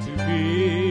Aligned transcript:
To 0.00 0.10
be. 0.16 0.87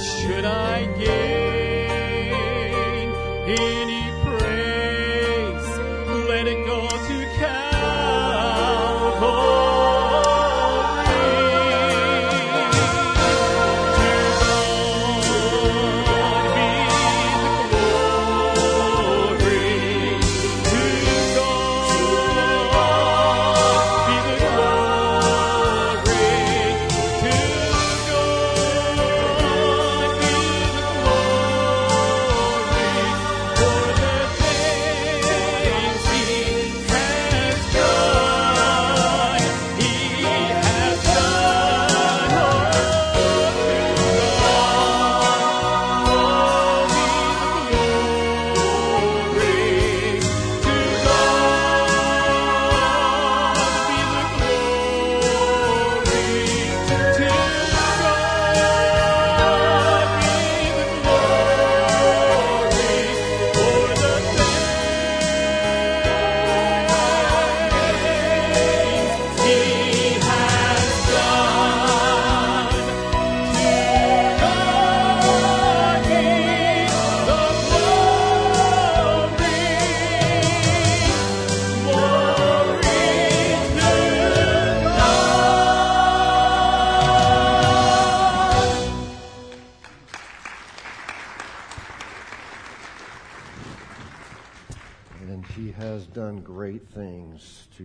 Should 0.00 0.44
I 0.44 0.86
gain 0.98 2.32
any 3.46 4.11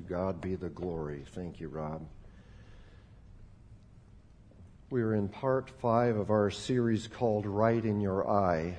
God 0.08 0.40
be 0.40 0.56
the 0.56 0.70
glory. 0.70 1.24
Thank 1.36 1.60
you, 1.60 1.68
Rob. 1.68 2.08
We 4.90 5.02
are 5.02 5.14
in 5.14 5.28
part 5.28 5.70
five 5.82 6.16
of 6.16 6.30
our 6.30 6.50
series 6.50 7.08
called 7.08 7.46
Right 7.46 7.84
in 7.84 8.00
Your 8.00 8.30
Eye. 8.30 8.78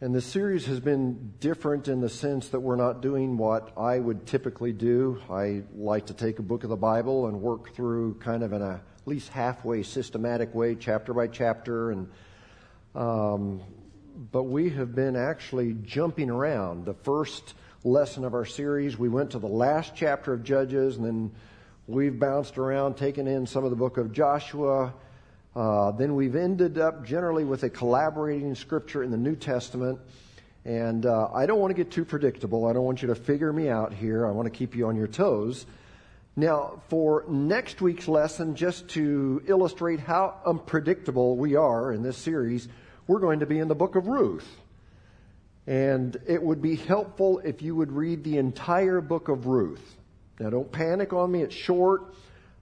And 0.00 0.12
the 0.12 0.20
series 0.20 0.66
has 0.66 0.80
been 0.80 1.34
different 1.38 1.86
in 1.86 2.00
the 2.00 2.08
sense 2.08 2.48
that 2.48 2.58
we're 2.58 2.74
not 2.74 3.02
doing 3.02 3.36
what 3.36 3.70
I 3.78 4.00
would 4.00 4.26
typically 4.26 4.72
do. 4.72 5.22
I 5.30 5.62
like 5.76 6.06
to 6.06 6.14
take 6.14 6.40
a 6.40 6.42
book 6.42 6.64
of 6.64 6.70
the 6.70 6.76
Bible 6.76 7.28
and 7.28 7.40
work 7.40 7.72
through 7.76 8.14
kind 8.14 8.42
of 8.42 8.52
in 8.52 8.62
a 8.62 8.72
at 8.72 9.06
least 9.06 9.28
halfway 9.28 9.84
systematic 9.84 10.52
way, 10.56 10.74
chapter 10.74 11.14
by 11.14 11.28
chapter, 11.28 11.92
and 11.92 12.08
um, 12.96 13.60
but 14.32 14.44
we 14.44 14.70
have 14.70 14.92
been 14.92 15.14
actually 15.14 15.76
jumping 15.84 16.30
around. 16.30 16.84
The 16.84 16.94
first 16.94 17.54
lesson 17.84 18.24
of 18.24 18.32
our 18.32 18.46
series, 18.46 18.98
we 18.98 19.10
went 19.10 19.32
to 19.32 19.38
the 19.38 19.46
last 19.46 19.92
chapter 19.94 20.32
of 20.32 20.42
Judges, 20.42 20.96
and 20.96 21.04
then 21.04 21.30
we've 21.86 22.18
bounced 22.18 22.56
around, 22.56 22.96
taken 22.96 23.26
in 23.26 23.46
some 23.46 23.62
of 23.62 23.70
the 23.70 23.76
book 23.76 23.98
of 23.98 24.10
Joshua. 24.10 24.94
Uh, 25.54 25.92
then 25.92 26.14
we've 26.14 26.34
ended 26.34 26.78
up 26.78 27.04
generally 27.04 27.44
with 27.44 27.62
a 27.62 27.68
collaborating 27.68 28.54
scripture 28.54 29.02
in 29.02 29.10
the 29.10 29.18
New 29.18 29.36
Testament. 29.36 30.00
And 30.64 31.04
uh, 31.04 31.28
I 31.34 31.44
don't 31.44 31.60
want 31.60 31.72
to 31.72 31.74
get 31.74 31.92
too 31.92 32.06
predictable. 32.06 32.66
I 32.66 32.72
don't 32.72 32.84
want 32.84 33.02
you 33.02 33.08
to 33.08 33.14
figure 33.14 33.52
me 33.52 33.68
out 33.68 33.92
here. 33.92 34.26
I 34.26 34.30
want 34.30 34.46
to 34.46 34.58
keep 34.58 34.74
you 34.74 34.86
on 34.86 34.96
your 34.96 35.06
toes. 35.06 35.66
Now, 36.36 36.80
for 36.88 37.26
next 37.28 37.82
week's 37.82 38.08
lesson, 38.08 38.56
just 38.56 38.88
to 38.90 39.42
illustrate 39.46 40.00
how 40.00 40.40
unpredictable 40.46 41.36
we 41.36 41.54
are 41.54 41.92
in 41.92 42.02
this 42.02 42.16
series, 42.16 42.66
we're 43.06 43.20
going 43.20 43.40
to 43.40 43.46
be 43.46 43.58
in 43.58 43.68
the 43.68 43.74
book 43.74 43.94
of 43.94 44.06
Ruth. 44.06 44.48
And 45.66 46.16
it 46.26 46.42
would 46.42 46.60
be 46.60 46.76
helpful 46.76 47.38
if 47.38 47.62
you 47.62 47.74
would 47.74 47.90
read 47.90 48.22
the 48.22 48.38
entire 48.38 49.00
book 49.00 49.28
of 49.28 49.46
Ruth. 49.46 49.96
Now, 50.38 50.50
don't 50.50 50.70
panic 50.70 51.12
on 51.12 51.32
me, 51.32 51.42
it's 51.42 51.54
short. 51.54 52.14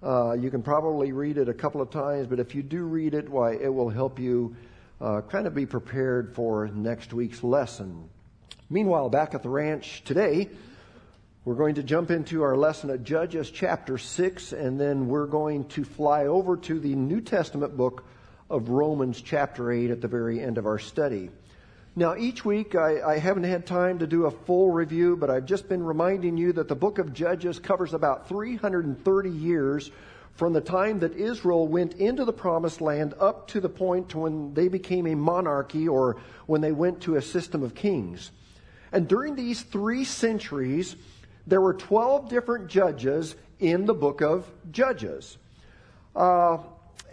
Uh, 0.02 0.32
you 0.32 0.50
can 0.50 0.62
probably 0.62 1.12
read 1.12 1.38
it 1.38 1.48
a 1.48 1.54
couple 1.54 1.80
of 1.80 1.90
times, 1.90 2.26
but 2.26 2.38
if 2.40 2.54
you 2.54 2.62
do 2.62 2.84
read 2.84 3.14
it, 3.14 3.28
why, 3.28 3.54
it 3.54 3.72
will 3.72 3.88
help 3.88 4.18
you 4.18 4.54
uh, 5.00 5.20
kind 5.22 5.46
of 5.46 5.54
be 5.54 5.66
prepared 5.66 6.34
for 6.34 6.68
next 6.68 7.12
week's 7.12 7.42
lesson. 7.42 8.08
Meanwhile, 8.70 9.10
back 9.10 9.34
at 9.34 9.42
the 9.42 9.48
ranch 9.48 10.02
today, 10.04 10.48
we're 11.44 11.56
going 11.56 11.74
to 11.74 11.82
jump 11.82 12.10
into 12.10 12.42
our 12.42 12.56
lesson 12.56 12.90
at 12.90 13.02
Judges 13.02 13.50
chapter 13.50 13.98
6, 13.98 14.52
and 14.52 14.80
then 14.80 15.08
we're 15.08 15.26
going 15.26 15.64
to 15.70 15.84
fly 15.84 16.26
over 16.26 16.56
to 16.56 16.78
the 16.78 16.94
New 16.94 17.20
Testament 17.20 17.76
book 17.76 18.04
of 18.48 18.68
Romans 18.68 19.20
chapter 19.20 19.72
8 19.72 19.90
at 19.90 20.00
the 20.00 20.08
very 20.08 20.40
end 20.40 20.56
of 20.56 20.66
our 20.66 20.78
study. 20.78 21.30
Now, 21.94 22.16
each 22.16 22.42
week 22.42 22.74
I, 22.74 23.02
I, 23.02 23.18
haven't 23.18 23.44
had 23.44 23.66
time 23.66 23.98
to 23.98 24.06
do 24.06 24.24
a 24.24 24.30
full 24.30 24.70
review, 24.70 25.14
but 25.14 25.28
I've 25.28 25.44
just 25.44 25.68
been 25.68 25.82
reminding 25.82 26.38
you 26.38 26.54
that 26.54 26.66
the 26.66 26.74
book 26.74 26.98
of 26.98 27.12
Judges 27.12 27.58
covers 27.58 27.92
about 27.92 28.30
330 28.30 29.28
years 29.28 29.90
from 30.32 30.54
the 30.54 30.62
time 30.62 31.00
that 31.00 31.14
Israel 31.14 31.68
went 31.68 31.92
into 31.94 32.24
the 32.24 32.32
promised 32.32 32.80
land 32.80 33.12
up 33.20 33.46
to 33.48 33.60
the 33.60 33.68
point 33.68 34.14
when 34.14 34.54
they 34.54 34.68
became 34.68 35.06
a 35.06 35.14
monarchy 35.14 35.86
or 35.86 36.16
when 36.46 36.62
they 36.62 36.72
went 36.72 37.02
to 37.02 37.16
a 37.16 37.22
system 37.22 37.62
of 37.62 37.74
kings. 37.74 38.30
And 38.90 39.06
during 39.06 39.34
these 39.34 39.60
three 39.60 40.04
centuries, 40.04 40.96
there 41.46 41.60
were 41.60 41.74
12 41.74 42.30
different 42.30 42.68
judges 42.68 43.36
in 43.60 43.84
the 43.84 43.92
book 43.92 44.22
of 44.22 44.50
Judges. 44.70 45.36
Uh, 46.16 46.56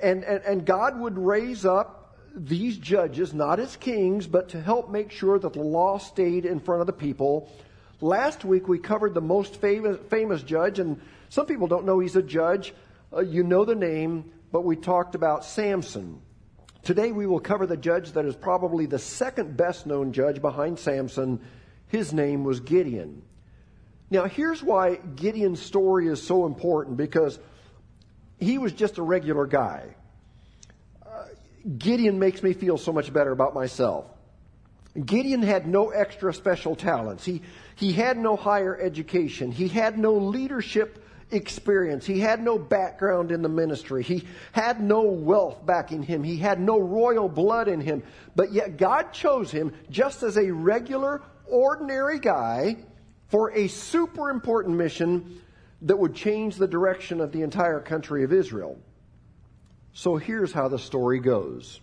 and, 0.02 0.24
and, 0.24 0.42
and 0.46 0.66
God 0.66 0.98
would 0.98 1.18
raise 1.18 1.66
up 1.66 1.99
these 2.48 2.78
judges, 2.78 3.34
not 3.34 3.60
as 3.60 3.76
kings, 3.76 4.28
but 4.28 4.50
to 4.50 4.62
help 4.62 4.90
make 4.90 5.12
sure 5.12 5.38
that 5.38 5.54
the 5.54 5.62
law 5.62 5.98
stayed 5.98 6.46
in 6.46 6.60
front 6.60 6.82
of 6.82 6.88
the 6.88 6.94
people. 6.94 7.52
Last 8.02 8.46
week 8.46 8.68
we 8.68 8.80
covered 8.80 9.14
the 9.14 9.22
most 9.22 9.58
famous, 9.58 9.98
famous 10.10 10.42
judge, 10.42 10.80
and 10.80 11.02
some 11.30 11.46
people 11.46 11.68
don't 11.68 11.86
know 11.86 12.00
he's 12.00 12.16
a 12.16 12.24
judge. 12.24 12.74
Uh, 13.12 13.20
you 13.20 13.44
know 13.44 13.66
the 13.66 13.76
name, 13.76 14.32
but 14.52 14.64
we 14.64 14.76
talked 14.76 15.16
about 15.16 15.44
Samson. 15.44 16.22
Today 16.84 17.12
we 17.12 17.28
will 17.28 17.42
cover 17.42 17.68
the 17.68 17.78
judge 17.78 18.14
that 18.14 18.26
is 18.26 18.36
probably 18.36 18.86
the 18.86 19.00
second 19.00 19.58
best 19.58 19.86
known 19.86 20.14
judge 20.14 20.42
behind 20.42 20.80
Samson. 20.80 21.42
His 21.88 22.14
name 22.14 22.44
was 22.44 22.62
Gideon. 22.62 23.22
Now, 24.10 24.26
here's 24.26 24.64
why 24.64 24.96
Gideon's 24.96 25.62
story 25.62 26.08
is 26.08 26.22
so 26.22 26.46
important 26.46 26.98
because 26.98 27.38
he 28.40 28.58
was 28.58 28.72
just 28.72 28.98
a 28.98 29.04
regular 29.04 29.46
guy. 29.46 29.96
Gideon 31.78 32.20
makes 32.20 32.42
me 32.44 32.54
feel 32.54 32.78
so 32.78 32.92
much 32.92 33.12
better 33.12 33.32
about 33.32 33.54
myself. 33.54 34.06
Gideon 35.06 35.44
had 35.44 35.68
no 35.68 35.90
extra 35.90 36.34
special 36.34 36.76
talents. 36.76 37.24
He, 37.24 37.42
he 37.76 37.94
had 37.94 38.18
no 38.18 38.36
higher 38.36 38.78
education. 38.80 39.52
He 39.52 39.68
had 39.68 39.98
no 39.98 40.14
leadership 40.14 41.04
experience. 41.32 42.06
He 42.06 42.20
had 42.20 42.44
no 42.44 42.58
background 42.58 43.32
in 43.32 43.42
the 43.42 43.50
ministry. 43.50 44.04
He 44.04 44.24
had 44.52 44.82
no 44.82 45.04
wealth 45.04 45.66
backing 45.66 46.02
him. 46.02 46.24
He 46.24 46.38
had 46.38 46.60
no 46.60 46.80
royal 46.80 47.30
blood 47.30 47.68
in 47.68 47.82
him. 47.82 48.04
But 48.36 48.52
yet 48.52 48.78
God 48.78 49.14
chose 49.14 49.52
him 49.52 49.74
just 49.90 50.24
as 50.24 50.38
a 50.38 50.52
regular, 50.52 51.22
ordinary 51.46 52.20
guy 52.20 52.78
for 53.28 53.52
a 53.52 53.68
super 53.68 54.30
important 54.32 54.76
mission 54.76 55.42
that 55.84 55.98
would 55.98 56.16
change 56.16 56.56
the 56.56 56.68
direction 56.68 57.22
of 57.22 57.32
the 57.32 57.44
entire 57.44 57.80
country 57.80 58.24
of 58.24 58.34
Israel. 58.34 58.78
So 60.00 60.16
here's 60.16 60.54
how 60.54 60.70
the 60.70 60.80
story 60.80 61.20
goes. 61.20 61.82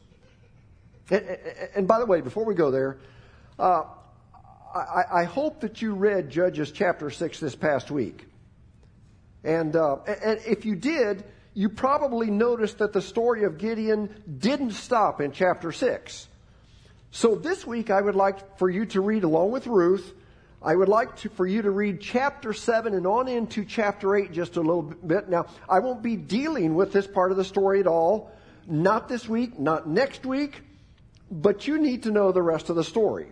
And, 1.10 1.38
and 1.74 1.86
by 1.86 1.98
the 1.98 2.06
way, 2.06 2.22
before 2.22 2.46
we 2.46 2.54
go 2.54 2.70
there, 2.70 2.96
uh, 3.58 3.82
I, 4.74 5.02
I, 5.12 5.24
hope 5.24 5.60
that 5.60 5.82
you 5.82 5.92
read 5.92 6.30
Judges 6.30 6.72
chapter 6.72 7.10
6 7.10 7.40
this 7.40 7.54
past 7.54 7.90
week. 7.90 8.24
And, 9.44 9.76
uh, 9.76 9.96
and 10.06 10.40
if 10.46 10.64
you 10.64 10.76
did, 10.76 11.24
you 11.52 11.68
probably 11.68 12.30
noticed 12.30 12.78
that 12.78 12.94
the 12.94 13.02
story 13.02 13.44
of 13.44 13.58
Gideon 13.58 14.08
didn't 14.38 14.72
stop 14.72 15.20
in 15.20 15.32
chapter 15.32 15.70
6. 15.70 16.26
So 17.10 17.34
this 17.34 17.66
week 17.66 17.90
I 17.90 18.00
would 18.00 18.16
like 18.16 18.56
for 18.56 18.70
you 18.70 18.86
to 18.86 19.02
read 19.02 19.24
along 19.24 19.50
with 19.50 19.66
Ruth 19.66 20.14
I 20.66 20.74
would 20.74 20.88
like 20.88 21.14
to, 21.18 21.28
for 21.28 21.46
you 21.46 21.62
to 21.62 21.70
read 21.70 22.00
chapter 22.00 22.52
7 22.52 22.92
and 22.92 23.06
on 23.06 23.28
into 23.28 23.64
chapter 23.64 24.16
8 24.16 24.32
just 24.32 24.56
a 24.56 24.60
little 24.60 24.82
bit. 24.82 25.28
Now, 25.28 25.46
I 25.68 25.78
won't 25.78 26.02
be 26.02 26.16
dealing 26.16 26.74
with 26.74 26.92
this 26.92 27.06
part 27.06 27.30
of 27.30 27.36
the 27.36 27.44
story 27.44 27.78
at 27.78 27.86
all. 27.86 28.32
Not 28.66 29.08
this 29.08 29.28
week, 29.28 29.60
not 29.60 29.88
next 29.88 30.26
week, 30.26 30.62
but 31.30 31.68
you 31.68 31.78
need 31.78 32.02
to 32.02 32.10
know 32.10 32.32
the 32.32 32.42
rest 32.42 32.68
of 32.68 32.74
the 32.74 32.82
story. 32.82 33.28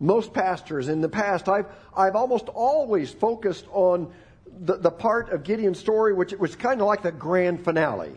Most 0.00 0.32
pastors 0.32 0.88
in 0.88 1.02
the 1.02 1.10
past, 1.10 1.46
I've, 1.46 1.66
I've 1.94 2.16
almost 2.16 2.48
always 2.48 3.10
focused 3.10 3.66
on 3.70 4.10
the, 4.46 4.78
the 4.78 4.90
part 4.90 5.28
of 5.28 5.44
Gideon's 5.44 5.78
story, 5.78 6.14
which 6.14 6.32
was 6.32 6.56
kind 6.56 6.80
of 6.80 6.86
like 6.86 7.02
the 7.02 7.12
grand 7.12 7.62
finale. 7.62 8.14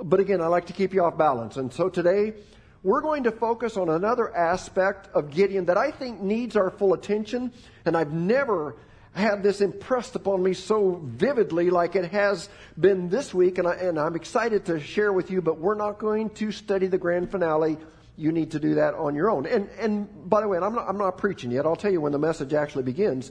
But 0.00 0.20
again, 0.20 0.40
I 0.40 0.46
like 0.46 0.66
to 0.66 0.72
keep 0.72 0.94
you 0.94 1.02
off 1.02 1.18
balance. 1.18 1.56
And 1.56 1.72
so 1.72 1.88
today, 1.88 2.34
we're 2.82 3.00
going 3.00 3.24
to 3.24 3.30
focus 3.30 3.76
on 3.76 3.88
another 3.88 4.34
aspect 4.34 5.08
of 5.14 5.30
Gideon 5.30 5.66
that 5.66 5.76
I 5.76 5.90
think 5.90 6.20
needs 6.20 6.56
our 6.56 6.70
full 6.70 6.94
attention, 6.94 7.52
and 7.84 7.96
I've 7.96 8.12
never 8.12 8.76
had 9.14 9.42
this 9.42 9.60
impressed 9.60 10.16
upon 10.16 10.42
me 10.42 10.54
so 10.54 11.00
vividly 11.04 11.70
like 11.70 11.96
it 11.96 12.10
has 12.10 12.48
been 12.80 13.08
this 13.08 13.32
week, 13.34 13.58
and, 13.58 13.68
I, 13.68 13.74
and 13.74 13.98
I'm 13.98 14.16
excited 14.16 14.64
to 14.66 14.80
share 14.80 15.12
with 15.12 15.30
you, 15.30 15.42
but 15.42 15.58
we're 15.58 15.74
not 15.74 15.98
going 15.98 16.30
to 16.30 16.50
study 16.50 16.86
the 16.86 16.98
grand 16.98 17.30
finale. 17.30 17.76
You 18.16 18.32
need 18.32 18.50
to 18.52 18.58
do 18.58 18.74
that 18.76 18.94
on 18.94 19.14
your 19.14 19.30
own. 19.30 19.46
And, 19.46 19.68
and 19.78 20.28
by 20.28 20.40
the 20.40 20.48
way, 20.48 20.58
I'm 20.58 20.74
not, 20.74 20.88
I'm 20.88 20.98
not 20.98 21.18
preaching 21.18 21.50
yet. 21.50 21.66
I'll 21.66 21.76
tell 21.76 21.92
you 21.92 22.00
when 22.00 22.12
the 22.12 22.18
message 22.18 22.52
actually 22.54 22.84
begins. 22.84 23.30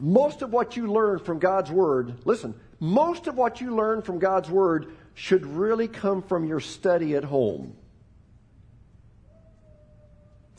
Most 0.00 0.42
of 0.42 0.52
what 0.52 0.76
you 0.76 0.86
learn 0.86 1.18
from 1.18 1.38
God's 1.38 1.70
Word, 1.70 2.14
listen, 2.24 2.54
most 2.80 3.26
of 3.26 3.36
what 3.36 3.60
you 3.60 3.74
learn 3.74 4.02
from 4.02 4.18
God's 4.18 4.48
Word 4.48 4.94
should 5.14 5.44
really 5.44 5.86
come 5.86 6.22
from 6.22 6.44
your 6.44 6.60
study 6.60 7.14
at 7.14 7.24
home. 7.24 7.76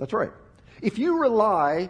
That's 0.03 0.11
right. 0.11 0.31
If 0.81 0.99
you 0.99 1.21
rely 1.21 1.89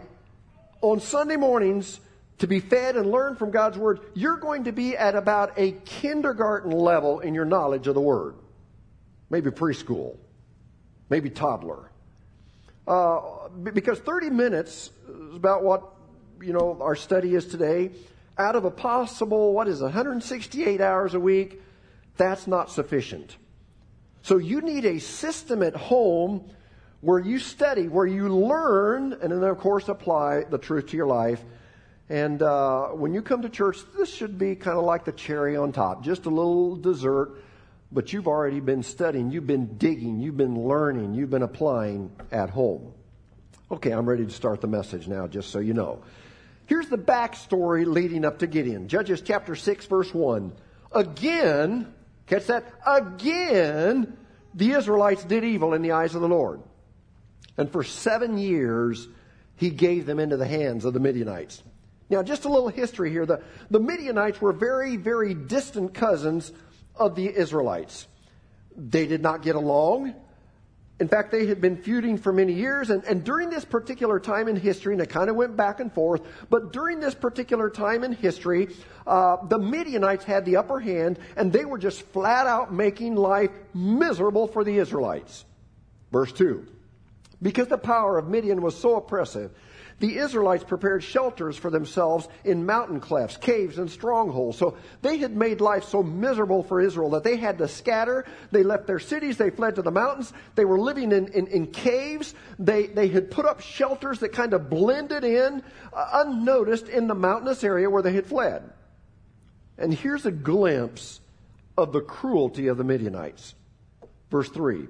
on 0.82 1.00
Sunday 1.00 1.34
mornings 1.34 1.98
to 2.38 2.46
be 2.46 2.60
fed 2.60 2.94
and 2.94 3.10
learn 3.10 3.34
from 3.34 3.50
God's 3.50 3.76
Word, 3.76 4.02
you're 4.14 4.36
going 4.36 4.62
to 4.64 4.72
be 4.72 4.96
at 4.96 5.16
about 5.16 5.54
a 5.56 5.72
kindergarten 5.84 6.70
level 6.70 7.18
in 7.18 7.34
your 7.34 7.44
knowledge 7.44 7.88
of 7.88 7.96
the 7.96 8.00
Word. 8.00 8.36
Maybe 9.30 9.50
preschool, 9.50 10.16
maybe 11.10 11.28
toddler. 11.28 11.90
Uh, 12.86 13.48
because 13.72 13.98
30 13.98 14.30
minutes 14.30 14.92
is 15.08 15.34
about 15.34 15.64
what, 15.64 15.82
you 16.40 16.52
know, 16.52 16.78
our 16.80 16.94
study 16.94 17.34
is 17.34 17.48
today. 17.48 17.90
Out 18.38 18.54
of 18.54 18.64
a 18.64 18.70
possible, 18.70 19.52
what 19.52 19.66
is 19.66 19.80
it, 19.80 19.86
168 19.86 20.80
hours 20.80 21.14
a 21.14 21.20
week, 21.20 21.60
that's 22.16 22.46
not 22.46 22.70
sufficient. 22.70 23.36
So 24.22 24.36
you 24.36 24.60
need 24.60 24.84
a 24.84 25.00
system 25.00 25.64
at 25.64 25.74
home 25.74 26.48
where 27.04 27.18
you 27.18 27.38
study, 27.38 27.86
where 27.86 28.06
you 28.06 28.28
learn, 28.28 29.12
and 29.12 29.30
then, 29.30 29.44
of 29.44 29.58
course, 29.58 29.88
apply 29.88 30.44
the 30.44 30.56
truth 30.56 30.86
to 30.86 30.96
your 30.96 31.06
life. 31.06 31.44
And 32.08 32.40
uh, 32.40 32.88
when 32.88 33.12
you 33.12 33.20
come 33.20 33.42
to 33.42 33.50
church, 33.50 33.76
this 33.98 34.12
should 34.12 34.38
be 34.38 34.56
kind 34.56 34.78
of 34.78 34.84
like 34.84 35.04
the 35.04 35.12
cherry 35.12 35.54
on 35.54 35.72
top, 35.72 36.02
just 36.02 36.24
a 36.24 36.30
little 36.30 36.76
dessert, 36.76 37.42
but 37.92 38.14
you've 38.14 38.26
already 38.26 38.60
been 38.60 38.82
studying, 38.82 39.30
you've 39.30 39.46
been 39.46 39.76
digging, 39.76 40.18
you've 40.18 40.38
been 40.38 40.66
learning, 40.66 41.12
you've 41.12 41.28
been 41.28 41.42
applying 41.42 42.10
at 42.32 42.48
home. 42.48 42.94
Okay, 43.70 43.90
I'm 43.90 44.08
ready 44.08 44.24
to 44.24 44.32
start 44.32 44.62
the 44.62 44.66
message 44.66 45.06
now, 45.06 45.26
just 45.26 45.50
so 45.50 45.58
you 45.58 45.74
know. 45.74 46.02
Here's 46.66 46.88
the 46.88 46.96
backstory 46.96 47.84
leading 47.86 48.24
up 48.24 48.38
to 48.38 48.46
Gideon 48.46 48.88
Judges 48.88 49.20
chapter 49.20 49.54
6, 49.54 49.84
verse 49.86 50.14
1. 50.14 50.52
Again, 50.92 51.92
catch 52.26 52.46
that? 52.46 52.64
Again, 52.86 54.16
the 54.54 54.72
Israelites 54.72 55.22
did 55.24 55.44
evil 55.44 55.74
in 55.74 55.82
the 55.82 55.92
eyes 55.92 56.14
of 56.14 56.22
the 56.22 56.28
Lord. 56.28 56.62
And 57.56 57.70
for 57.70 57.84
seven 57.84 58.38
years, 58.38 59.08
he 59.56 59.70
gave 59.70 60.06
them 60.06 60.18
into 60.18 60.36
the 60.36 60.46
hands 60.46 60.84
of 60.84 60.92
the 60.92 61.00
Midianites. 61.00 61.62
Now, 62.10 62.22
just 62.22 62.44
a 62.44 62.48
little 62.48 62.68
history 62.68 63.10
here. 63.10 63.26
The, 63.26 63.42
the 63.70 63.80
Midianites 63.80 64.40
were 64.40 64.52
very, 64.52 64.96
very 64.96 65.34
distant 65.34 65.94
cousins 65.94 66.52
of 66.96 67.14
the 67.14 67.26
Israelites. 67.26 68.06
They 68.76 69.06
did 69.06 69.22
not 69.22 69.42
get 69.42 69.56
along. 69.56 70.14
In 71.00 71.08
fact, 71.08 71.32
they 71.32 71.46
had 71.46 71.60
been 71.60 71.76
feuding 71.76 72.18
for 72.18 72.32
many 72.32 72.52
years, 72.52 72.90
and, 72.90 73.02
and 73.04 73.24
during 73.24 73.50
this 73.50 73.64
particular 73.64 74.20
time 74.20 74.46
in 74.46 74.54
history, 74.54 74.92
and 74.92 75.02
it 75.02 75.08
kind 75.08 75.28
of 75.28 75.34
went 75.34 75.56
back 75.56 75.80
and 75.80 75.92
forth, 75.92 76.22
but 76.50 76.72
during 76.72 77.00
this 77.00 77.16
particular 77.16 77.68
time 77.68 78.04
in 78.04 78.12
history, 78.12 78.68
uh, 79.04 79.44
the 79.48 79.58
Midianites 79.58 80.24
had 80.24 80.44
the 80.44 80.56
upper 80.56 80.78
hand, 80.78 81.18
and 81.36 81.52
they 81.52 81.64
were 81.64 81.78
just 81.78 82.02
flat 82.12 82.46
out 82.46 82.72
making 82.72 83.16
life 83.16 83.50
miserable 83.74 84.46
for 84.46 84.62
the 84.62 84.78
Israelites. 84.78 85.44
Verse 86.12 86.30
2 86.32 86.64
because 87.44 87.68
the 87.68 87.78
power 87.78 88.16
of 88.16 88.26
Midian 88.26 88.62
was 88.62 88.74
so 88.74 88.96
oppressive, 88.96 89.52
the 90.00 90.16
Israelites 90.16 90.64
prepared 90.64 91.04
shelters 91.04 91.58
for 91.58 91.70
themselves 91.70 92.26
in 92.42 92.64
mountain 92.64 93.00
clefts, 93.00 93.36
caves, 93.36 93.78
and 93.78 93.88
strongholds. 93.88 94.56
So 94.56 94.78
they 95.02 95.18
had 95.18 95.36
made 95.36 95.60
life 95.60 95.84
so 95.84 96.02
miserable 96.02 96.62
for 96.62 96.80
Israel 96.80 97.10
that 97.10 97.22
they 97.22 97.36
had 97.36 97.58
to 97.58 97.68
scatter. 97.68 98.24
They 98.50 98.62
left 98.62 98.86
their 98.86 98.98
cities. 98.98 99.36
They 99.36 99.50
fled 99.50 99.76
to 99.76 99.82
the 99.82 99.92
mountains. 99.92 100.32
They 100.54 100.64
were 100.64 100.80
living 100.80 101.12
in, 101.12 101.28
in, 101.28 101.46
in 101.48 101.66
caves. 101.68 102.34
They, 102.58 102.86
they 102.86 103.08
had 103.08 103.30
put 103.30 103.44
up 103.44 103.60
shelters 103.60 104.20
that 104.20 104.32
kind 104.32 104.54
of 104.54 104.70
blended 104.70 105.22
in, 105.22 105.62
uh, 105.92 106.24
unnoticed 106.24 106.88
in 106.88 107.06
the 107.06 107.14
mountainous 107.14 107.62
area 107.62 107.88
where 107.90 108.02
they 108.02 108.14
had 108.14 108.26
fled. 108.26 108.72
And 109.76 109.92
here's 109.92 110.24
a 110.24 110.32
glimpse 110.32 111.20
of 111.76 111.92
the 111.92 112.00
cruelty 112.00 112.68
of 112.68 112.78
the 112.78 112.84
Midianites. 112.84 113.54
Verse 114.30 114.48
3 114.48 114.88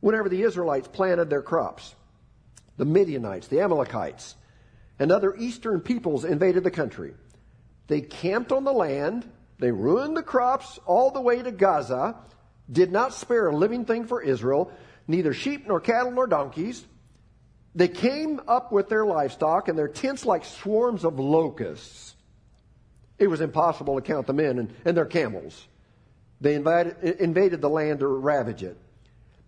Whenever 0.00 0.28
the 0.28 0.42
Israelites 0.42 0.88
planted 0.88 1.28
their 1.28 1.42
crops, 1.42 1.94
the 2.76 2.84
Midianites, 2.84 3.48
the 3.48 3.60
Amalekites, 3.60 4.36
and 4.98 5.10
other 5.10 5.34
eastern 5.36 5.80
peoples 5.80 6.24
invaded 6.24 6.64
the 6.64 6.70
country. 6.70 7.14
They 7.88 8.00
camped 8.00 8.52
on 8.52 8.64
the 8.64 8.72
land, 8.72 9.28
they 9.58 9.72
ruined 9.72 10.16
the 10.16 10.22
crops 10.22 10.78
all 10.86 11.10
the 11.10 11.20
way 11.20 11.42
to 11.42 11.50
Gaza, 11.50 12.16
did 12.70 12.92
not 12.92 13.14
spare 13.14 13.48
a 13.48 13.56
living 13.56 13.84
thing 13.84 14.06
for 14.06 14.22
Israel, 14.22 14.70
neither 15.06 15.32
sheep 15.32 15.66
nor 15.66 15.80
cattle 15.80 16.12
nor 16.12 16.26
donkeys. 16.26 16.84
They 17.74 17.88
came 17.88 18.40
up 18.46 18.72
with 18.72 18.88
their 18.88 19.06
livestock 19.06 19.68
and 19.68 19.78
their 19.78 19.88
tents 19.88 20.24
like 20.24 20.44
swarms 20.44 21.04
of 21.04 21.18
locusts. 21.18 22.14
It 23.18 23.28
was 23.28 23.40
impossible 23.40 23.96
to 23.96 24.00
count 24.00 24.26
them 24.26 24.38
in 24.38 24.58
and, 24.58 24.74
and 24.84 24.96
their 24.96 25.06
camels. 25.06 25.66
They 26.40 26.54
invaded, 26.54 27.02
invaded 27.20 27.60
the 27.60 27.68
land 27.68 28.00
to 28.00 28.06
ravage 28.06 28.62
it. 28.62 28.76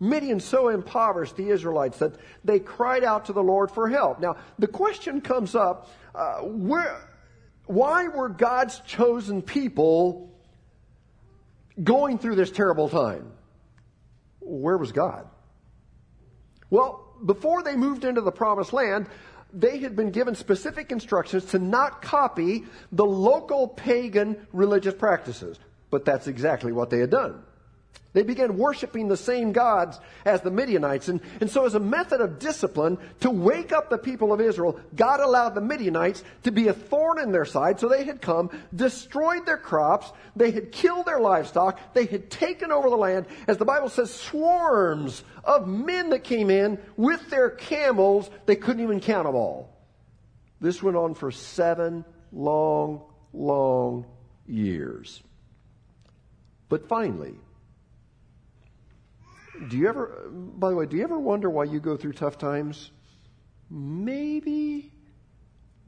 Midian 0.00 0.40
so 0.40 0.70
impoverished 0.70 1.36
the 1.36 1.50
Israelites 1.50 1.98
that 1.98 2.14
they 2.42 2.58
cried 2.58 3.04
out 3.04 3.26
to 3.26 3.34
the 3.34 3.42
Lord 3.42 3.70
for 3.70 3.88
help. 3.88 4.18
Now, 4.18 4.36
the 4.58 4.66
question 4.66 5.20
comes 5.20 5.54
up 5.54 5.90
uh, 6.14 6.38
where, 6.38 7.06
why 7.66 8.08
were 8.08 8.30
God's 8.30 8.80
chosen 8.80 9.42
people 9.42 10.34
going 11.82 12.18
through 12.18 12.36
this 12.36 12.50
terrible 12.50 12.88
time? 12.88 13.30
Where 14.40 14.78
was 14.78 14.90
God? 14.90 15.28
Well, 16.70 17.06
before 17.24 17.62
they 17.62 17.76
moved 17.76 18.04
into 18.04 18.22
the 18.22 18.32
promised 18.32 18.72
land, 18.72 19.06
they 19.52 19.78
had 19.78 19.96
been 19.96 20.12
given 20.12 20.34
specific 20.34 20.92
instructions 20.92 21.44
to 21.46 21.58
not 21.58 22.00
copy 22.00 22.64
the 22.92 23.04
local 23.04 23.68
pagan 23.68 24.46
religious 24.52 24.94
practices. 24.94 25.58
But 25.90 26.04
that's 26.04 26.26
exactly 26.26 26.72
what 26.72 26.88
they 26.88 27.00
had 27.00 27.10
done. 27.10 27.42
They 28.12 28.24
began 28.24 28.58
worshiping 28.58 29.06
the 29.06 29.16
same 29.16 29.52
gods 29.52 30.00
as 30.24 30.40
the 30.40 30.50
Midianites. 30.50 31.08
And, 31.08 31.20
and 31.40 31.48
so, 31.48 31.64
as 31.64 31.76
a 31.76 31.80
method 31.80 32.20
of 32.20 32.40
discipline 32.40 32.98
to 33.20 33.30
wake 33.30 33.72
up 33.72 33.88
the 33.88 33.98
people 33.98 34.32
of 34.32 34.40
Israel, 34.40 34.80
God 34.96 35.20
allowed 35.20 35.54
the 35.54 35.60
Midianites 35.60 36.24
to 36.42 36.50
be 36.50 36.66
a 36.66 36.72
thorn 36.72 37.20
in 37.20 37.30
their 37.30 37.44
side. 37.44 37.78
So 37.78 37.88
they 37.88 38.02
had 38.02 38.20
come, 38.20 38.50
destroyed 38.74 39.46
their 39.46 39.58
crops, 39.58 40.10
they 40.34 40.50
had 40.50 40.72
killed 40.72 41.06
their 41.06 41.20
livestock, 41.20 41.78
they 41.94 42.06
had 42.06 42.30
taken 42.30 42.72
over 42.72 42.90
the 42.90 42.96
land. 42.96 43.26
As 43.46 43.58
the 43.58 43.64
Bible 43.64 43.88
says, 43.88 44.12
swarms 44.12 45.22
of 45.44 45.68
men 45.68 46.10
that 46.10 46.24
came 46.24 46.50
in 46.50 46.80
with 46.96 47.30
their 47.30 47.50
camels, 47.50 48.28
they 48.46 48.56
couldn't 48.56 48.82
even 48.82 48.98
count 48.98 49.26
them 49.26 49.36
all. 49.36 49.76
This 50.60 50.82
went 50.82 50.96
on 50.96 51.14
for 51.14 51.30
seven 51.30 52.04
long, 52.32 53.02
long 53.32 54.04
years. 54.46 55.22
But 56.68 56.88
finally, 56.88 57.34
do 59.68 59.76
you 59.76 59.88
ever, 59.88 60.28
by 60.30 60.70
the 60.70 60.76
way, 60.76 60.86
do 60.86 60.96
you 60.96 61.02
ever 61.02 61.18
wonder 61.18 61.50
why 61.50 61.64
you 61.64 61.80
go 61.80 61.96
through 61.96 62.14
tough 62.14 62.38
times? 62.38 62.90
Maybe, 63.68 64.92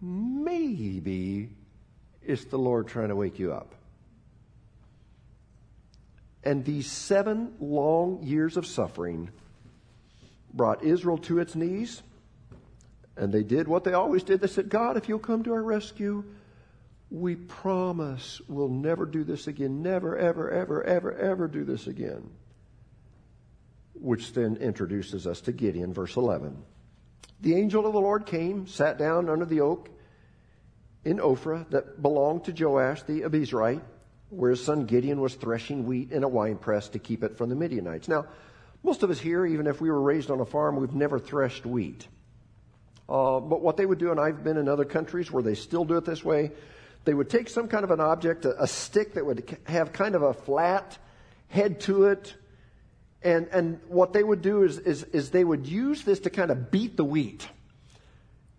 maybe 0.01 1.51
it's 2.23 2.45
the 2.45 2.59
Lord 2.59 2.89
trying 2.89 3.09
to 3.09 3.17
wake 3.17 3.39
you 3.39 3.53
up. 3.53 3.75
And 6.45 6.65
these 6.65 6.91
seven 6.91 7.55
long 7.61 8.23
years 8.23 8.57
of 8.57 8.67
suffering 8.67 9.31
brought 10.53 10.83
Israel 10.83 11.19
to 11.19 11.39
its 11.39 11.55
knees. 11.55 12.03
And 13.17 13.33
they 13.33 13.43
did 13.43 13.69
what 13.69 13.85
they 13.85 13.93
always 13.93 14.23
did. 14.23 14.41
They 14.41 14.49
said, 14.49 14.69
God, 14.69 14.97
if 14.97 15.09
you'll 15.09 15.19
come 15.19 15.45
to 15.45 15.53
our 15.53 15.63
rescue, 15.63 16.25
we 17.11 17.37
promise 17.37 18.41
we'll 18.49 18.69
never 18.69 19.07
do 19.07 19.23
this 19.23 19.47
again. 19.47 19.83
Never, 19.83 20.17
ever, 20.17 20.51
ever, 20.51 20.83
ever, 20.83 21.13
ever 21.13 21.47
do 21.47 21.65
this 21.65 21.87
again 21.87 22.31
which 23.95 24.33
then 24.33 24.57
introduces 24.57 25.27
us 25.27 25.41
to 25.43 25.53
Gideon, 25.53 25.93
verse 25.93 26.17
11. 26.17 26.57
The 27.41 27.55
angel 27.55 27.87
of 27.87 27.93
the 27.93 28.01
Lord 28.01 28.27
came, 28.27 28.67
sat 28.67 28.99
down 28.99 29.29
under 29.29 29.45
the 29.45 29.61
oak 29.61 29.91
in 31.05 31.19
Ophrah 31.19 31.69
that 31.71 32.01
belonged 32.01 32.45
to 32.45 32.53
Joash 32.53 33.03
the 33.03 33.23
Abiezrite, 33.23 33.83
where 34.31 34.51
his 34.51 34.65
son 34.65 34.87
Gideon 34.87 35.21
was 35.21 35.35
threshing 35.35 35.85
wheat 35.85 36.13
in 36.13 36.25
a 36.25 36.29
winepress 36.29 36.89
to 36.91 36.99
keep 36.99 37.23
it 37.23 37.37
from 37.37 37.49
the 37.49 37.57
Midianites. 37.57 38.09
Now, 38.09 38.27
most 38.83 39.03
of 39.03 39.11
us 39.11 39.21
here, 39.21 39.45
even 39.45 39.67
if 39.67 39.81
we 39.81 39.91
were 39.91 40.01
raised 40.01 40.31
on 40.31 40.41
a 40.41 40.45
farm, 40.45 40.77
we've 40.77 40.95
never 40.95 41.19
threshed 41.19 41.67
wheat. 41.67 42.07
Uh, 43.09 43.41
but 43.41 43.61
what 43.61 43.77
they 43.77 43.87
would 43.87 43.99
do, 43.99 44.11
and 44.11 44.19
I've 44.19 44.43
been 44.43 44.57
in 44.57 44.69
other 44.69 44.85
countries 44.85 45.31
where 45.31 45.43
they 45.43 45.55
still 45.55 45.85
do 45.85 45.97
it 45.97 46.05
this 46.05 46.25
way, 46.25 46.53
they 47.05 47.15
would 47.15 47.29
take 47.29 47.49
some 47.49 47.69
kind 47.69 47.85
of 47.85 47.91
an 47.91 48.01
object, 48.01 48.45
a, 48.45 48.63
a 48.63 48.67
stick 48.67 49.15
that 49.15 49.27
would 49.27 49.59
have 49.65 49.93
kind 49.93 50.15
of 50.15 50.23
a 50.23 50.33
flat 50.33 50.97
head 51.49 51.81
to 51.81 52.05
it, 52.05 52.35
and, 53.25 53.49
and 53.53 53.81
what 53.89 54.13
they 54.13 54.23
would 54.23 54.43
do 54.43 54.63
is, 54.65 54.79
is, 54.79 55.05
is 55.05 55.31
they 55.31 55.45
would 55.45 55.67
use 55.67 56.03
this 56.03 56.21
to 56.21 56.31
kind 56.31 56.51
of 56.51 56.71
beat 56.71 56.97
the 56.97 57.05
wheat. 57.05 57.47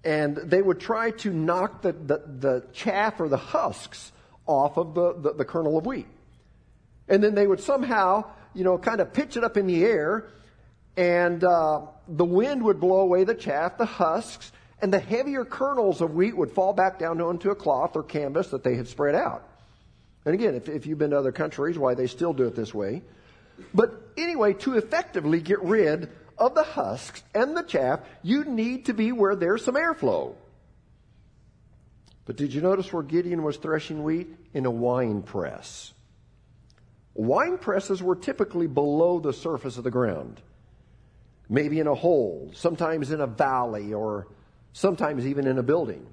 And 0.03 0.36
they 0.36 0.62
would 0.62 0.79
try 0.79 1.12
to 1.12 1.32
knock 1.32 1.82
the, 1.82 1.93
the, 1.93 2.22
the 2.39 2.67
chaff 2.74 3.20
or 3.20 3.29
the 3.29 3.38
husks 3.38 4.12
off 4.46 4.77
of 4.77 4.93
the, 4.93 5.13
the, 5.13 5.34
the 5.34 5.46
kernel 5.46 5.77
of 5.77 5.86
wheat. 5.86 6.08
And 7.08 7.24
then 7.24 7.36
they 7.36 7.48
would 7.48 7.62
somehow, 7.62 8.25
you 8.53 8.63
know, 8.63 8.77
kind 8.77 9.01
of 9.01 9.13
pitch 9.13 9.38
it 9.38 9.43
up 9.43 9.58
in 9.58 9.67
the 9.67 9.84
air, 9.84 10.27
and 10.96 11.43
uh, 11.43 11.82
the 12.08 12.25
wind 12.25 12.63
would 12.63 12.79
blow 12.79 13.00
away 13.00 13.24
the 13.24 13.36
chaff, 13.36 13.77
the 13.77 13.86
husks, 13.86 14.51
and 14.82 14.93
the 14.93 15.00
heavier 15.00 15.46
kernels 15.46 16.01
of 16.01 16.13
wheat 16.13 16.36
would 16.36 16.51
fall 16.51 16.74
back 16.74 17.00
down 17.00 17.20
onto 17.22 17.51
a 17.51 17.55
cloth 17.55 17.96
or 17.96 18.03
canvas 18.03 18.50
that 18.50 18.63
they 18.63 18.75
had 18.75 18.88
spread 18.88 19.15
out. 19.15 19.48
And 20.25 20.34
again, 20.34 20.55
if, 20.55 20.70
if 20.70 20.86
you've 20.86 20.98
been 20.98 21.12
to 21.12 21.17
other 21.17 21.32
countries, 21.32 21.77
why 21.77 21.96
they 21.96 22.08
still 22.08 22.34
do 22.34 22.46
it 22.46 22.55
this 22.55 22.74
way. 22.74 23.01
But 23.74 24.13
anyway, 24.17 24.53
to 24.53 24.77
effectively 24.77 25.41
get 25.41 25.62
rid 25.62 26.10
of 26.38 26.55
the 26.55 26.63
husks 26.63 27.24
and 27.34 27.55
the 27.55 27.63
chaff, 27.63 28.00
you 28.22 28.43
need 28.46 28.86
to 28.86 28.93
be 28.93 29.12
where 29.12 29.36
there's 29.36 29.63
some 29.63 29.75
airflow. 29.75 30.36
But 32.25 32.38
did 32.38 32.53
you 32.53 32.62
notice 32.62 32.91
where 32.91 33.03
Gideon 33.03 33.43
was 33.43 33.58
threshing 33.58 34.03
wheat? 34.03 34.27
In 34.53 34.65
a 34.65 34.72
wine 34.72 35.24
press. 35.24 35.93
Wine 37.13 37.58
presses 37.58 38.01
were 38.01 38.15
typically 38.15 38.67
below 38.67 39.20
the 39.20 39.34
surface 39.34 39.77
of 39.77 39.84
the 39.84 39.91
ground. 39.91 40.41
Maybe 41.50 41.79
in 41.79 41.88
a 41.88 41.96
hole, 41.96 42.51
sometimes 42.55 43.12
in 43.12 43.22
a 43.22 43.27
valley, 43.27 43.93
or 43.93 44.27
sometimes 44.72 45.27
even 45.27 45.46
in 45.46 45.58
a 45.58 45.63
building. 45.63 46.08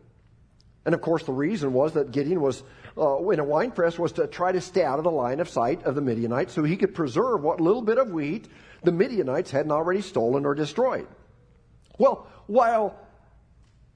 And 0.85 0.95
of 0.95 1.01
course, 1.01 1.23
the 1.25 1.33
reason 1.33 1.73
was 1.73 1.93
that 1.93 2.11
Gideon 2.11 2.41
was 2.41 2.63
uh, 3.01 3.29
in 3.31 3.41
a 3.41 3.45
wine 3.45 3.71
press 3.71 3.99
was 3.99 4.13
to 4.13 4.27
try 4.27 4.53
to 4.53 4.61
stay 4.61 4.85
out 4.85 4.99
of 4.99 5.05
the 5.05 5.11
line 5.11 5.41
of 5.41 5.49
sight 5.49 5.85
of 5.85 5.95
the 5.95 6.01
Midianites 6.01 6.53
so 6.53 6.63
he 6.63 6.77
could 6.77 6.95
preserve 6.95 7.43
what 7.43 7.61
little 7.61 7.83
bit 7.83 7.99
of 7.99 8.11
wheat 8.11 8.47
the 8.83 8.93
Midianites 8.93 9.51
hadn't 9.51 9.73
already 9.73 10.03
stolen 10.03 10.45
or 10.45 10.55
destroyed. 10.55 11.09
Well, 11.99 12.27
while 12.47 12.99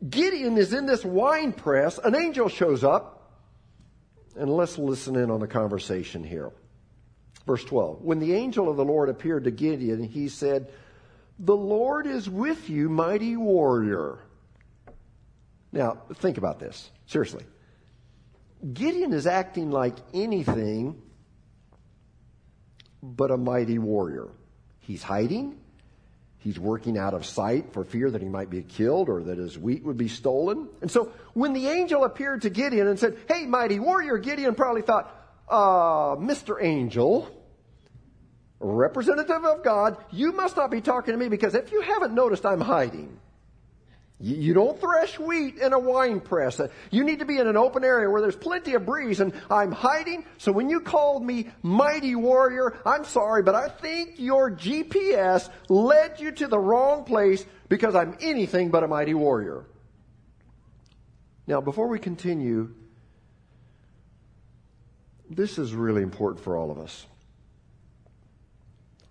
Gideon 0.09 0.57
is 0.59 0.73
in 0.73 0.87
this 0.87 1.05
wine 1.05 1.53
press, 1.53 1.99
an 1.99 2.15
angel 2.15 2.49
shows 2.49 2.85
up, 2.85 3.41
and 4.37 4.51
let's 4.51 4.79
listen 4.79 5.17
in 5.17 5.31
on 5.31 5.41
the 5.41 5.47
conversation 5.47 6.25
here. 6.25 6.51
Verse 7.47 7.65
12. 7.65 8.03
When 8.03 8.19
the 8.19 8.35
angel 8.35 8.69
of 8.69 8.77
the 8.77 8.85
Lord 8.85 9.09
appeared 9.09 9.45
to 9.45 9.51
Gideon, 9.51 10.03
he 10.03 10.29
said, 10.29 10.71
The 11.39 11.57
Lord 11.57 12.07
is 12.07 12.29
with 12.29 12.69
you, 12.69 12.89
mighty 12.89 13.37
warrior. 13.37 14.19
Now, 15.73 15.99
think 16.15 16.39
about 16.39 16.59
this. 16.59 16.91
Seriously. 17.07 17.45
Gideon 18.73 19.13
is 19.13 19.27
acting 19.27 19.71
like 19.71 19.97
anything 20.15 21.01
but 23.03 23.31
a 23.31 23.37
mighty 23.37 23.79
warrior. 23.79 24.29
He's 24.81 25.03
hiding. 25.03 25.59
He's 26.39 26.59
working 26.59 26.99
out 26.99 27.15
of 27.15 27.25
sight 27.25 27.73
for 27.73 27.85
fear 27.85 28.11
that 28.11 28.21
he 28.21 28.29
might 28.29 28.51
be 28.51 28.63
killed 28.63 29.09
or 29.09 29.23
that 29.25 29.39
his 29.39 29.59
wheat 29.59 29.83
would 29.85 29.97
be 29.97 30.09
stolen. 30.09 30.69
And 30.83 30.91
so 30.91 31.13
when 31.33 31.53
the 31.53 31.69
angel 31.69 32.05
appeared 32.05 32.43
to 32.43 32.51
Gideon 32.51 32.87
and 32.87 32.99
said, 32.99 33.17
Hey, 33.29 33.47
mighty 33.47 33.79
warrior, 33.79 34.19
Gideon 34.19 34.55
probably 34.55 34.83
thought, 34.83 35.11
uh, 35.49 36.17
Mr. 36.17 36.63
Angel, 36.63 37.29
representative 38.61 39.45
of 39.45 39.63
God, 39.63 39.97
you 40.11 40.33
must 40.33 40.57
not 40.57 40.71
be 40.71 40.81
talking 40.81 41.13
to 41.13 41.19
me 41.19 41.29
because 41.29 41.55
if 41.55 41.73
you 41.73 41.81
haven't 41.81 42.15
noticed, 42.15 42.45
I'm 42.47 42.61
hiding. 42.61 43.19
You 44.25 44.55
don't 44.55 44.81
thresh 44.81 45.19
wheat 45.19 45.59
in 45.59 45.75
a 45.75 45.79
wine 45.79 46.19
press. 46.19 46.59
Uh, 46.59 46.69
you 46.91 47.05
need 47.05 47.19
to 47.19 47.27
be 47.27 47.37
in 47.37 47.47
an 47.47 47.59
open 47.59 47.85
area 47.85 48.09
where 48.09 48.23
there's 48.23 48.35
plenty 48.35 48.73
of 48.73 48.87
breeze, 48.87 49.21
and 49.21 49.35
I'm 49.51 49.71
hiding. 49.71 50.25
So 50.39 50.51
when 50.51 50.71
you 50.71 50.81
called 50.81 51.23
me 51.23 51.51
mighty 51.63 52.15
warrior, 52.15 52.75
I'm 52.87 53.05
sorry, 53.05 53.43
but 53.43 53.55
I 53.55 53.69
think 53.69 54.19
your 54.19 54.51
GPS 54.51 55.51
led 55.69 56.21
you 56.21 56.33
to 56.33 56.47
the 56.47 56.59
wrong 56.59 57.05
place 57.05 57.45
because 57.69 57.95
I'm 57.95 58.17
anything 58.19 58.71
but 58.71 58.83
a 58.83 58.89
mighty 58.89 59.13
warrior. 59.13 59.67
Now, 61.47 61.61
before 61.61 61.89
we 61.89 61.99
continue, 61.99 62.75
this 65.29 65.59
is 65.59 65.75
really 65.75 66.03
important 66.03 66.43
for 66.43 66.57
all 66.57 66.71
of 66.71 66.79
us. 66.79 67.05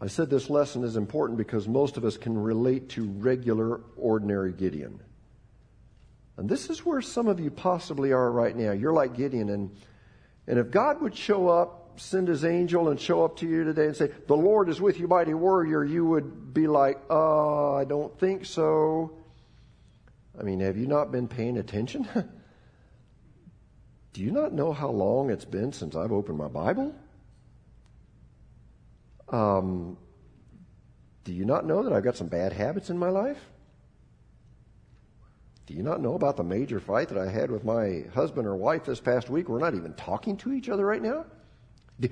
I 0.03 0.07
said 0.07 0.29
this 0.29 0.49
lesson 0.49 0.83
is 0.83 0.97
important 0.97 1.37
because 1.37 1.65
most 1.65 1.95
of 1.95 2.03
us 2.03 2.17
can 2.17 2.37
relate 2.37 2.89
to 2.89 3.05
regular, 3.05 3.79
ordinary 3.95 4.51
Gideon. 4.51 4.99
And 6.35 6.49
this 6.49 6.69
is 6.69 6.85
where 6.85 7.01
some 7.01 7.29
of 7.29 7.39
you 7.39 7.49
possibly 7.49 8.11
are 8.11 8.29
right 8.29 8.53
now. 8.53 8.73
You're 8.73 8.91
like 8.91 9.15
Gideon, 9.15 9.47
and, 9.47 9.71
and 10.45 10.59
if 10.59 10.71
God 10.71 10.99
would 10.99 11.15
show 11.15 11.47
up, 11.47 11.91
send 11.95 12.27
his 12.27 12.43
angel, 12.43 12.89
and 12.89 12.99
show 12.99 13.23
up 13.23 13.37
to 13.37 13.47
you 13.47 13.63
today 13.63 13.85
and 13.85 13.95
say, 13.95 14.11
The 14.27 14.35
Lord 14.35 14.67
is 14.67 14.81
with 14.81 14.99
you, 14.99 15.07
mighty 15.07 15.33
warrior, 15.33 15.85
you 15.85 16.05
would 16.05 16.53
be 16.53 16.67
like, 16.67 16.99
Oh, 17.09 17.73
I 17.73 17.85
don't 17.85 18.19
think 18.19 18.43
so. 18.43 19.19
I 20.37 20.43
mean, 20.43 20.59
have 20.59 20.75
you 20.75 20.85
not 20.85 21.13
been 21.13 21.29
paying 21.29 21.57
attention? 21.57 22.09
Do 24.11 24.21
you 24.21 24.31
not 24.31 24.51
know 24.51 24.73
how 24.73 24.89
long 24.89 25.29
it's 25.29 25.45
been 25.45 25.71
since 25.71 25.95
I've 25.95 26.11
opened 26.11 26.39
my 26.39 26.49
Bible? 26.49 26.93
Um, 29.33 29.97
do 31.23 31.33
you 31.33 31.43
not 31.43 31.65
know 31.65 31.83
that 31.83 31.91
I've 31.91 32.03
got 32.03 32.15
some 32.15 32.27
bad 32.27 32.53
habits 32.53 32.91
in 32.91 32.97
my 32.97 33.09
life? 33.09 33.39
Do 35.65 35.73
you 35.73 35.81
not 35.81 36.01
know 36.01 36.13
about 36.13 36.37
the 36.37 36.43
major 36.43 36.79
fight 36.79 37.09
that 37.09 37.17
I 37.17 37.29
had 37.29 37.49
with 37.49 37.63
my 37.63 38.03
husband 38.13 38.45
or 38.45 38.55
wife 38.55 38.85
this 38.85 38.99
past 38.99 39.29
week? 39.29 39.49
We're 39.49 39.59
not 39.59 39.73
even 39.73 39.93
talking 39.93 40.37
to 40.37 40.53
each 40.53 40.69
other 40.69 40.85
right 40.85 41.01
now. 41.01 41.25
Do, 41.99 42.09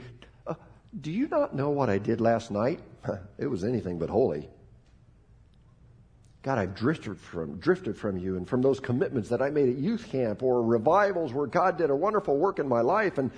uh, 0.47 0.55
do 0.99 1.11
you 1.11 1.27
not 1.27 1.53
know 1.53 1.69
what 1.69 1.89
I 1.89 1.99
did 1.99 2.21
last 2.21 2.49
night? 2.49 2.79
it 3.37 3.47
was 3.47 3.63
anything 3.63 3.99
but 3.99 4.09
holy. 4.09 4.49
God, 6.41 6.57
I've 6.57 6.73
drifted 6.73 7.19
from, 7.19 7.59
drifted 7.59 7.95
from 7.95 8.17
you 8.17 8.37
and 8.37 8.49
from 8.49 8.63
those 8.63 8.79
commitments 8.79 9.29
that 9.29 9.43
I 9.43 9.51
made 9.51 9.69
at 9.69 9.77
youth 9.77 10.09
camp 10.09 10.41
or 10.41 10.63
revivals 10.63 11.33
where 11.33 11.45
God 11.45 11.77
did 11.77 11.91
a 11.91 11.95
wonderful 11.95 12.35
work 12.35 12.57
in 12.57 12.67
my 12.67 12.81
life. 12.81 13.19
And 13.19 13.29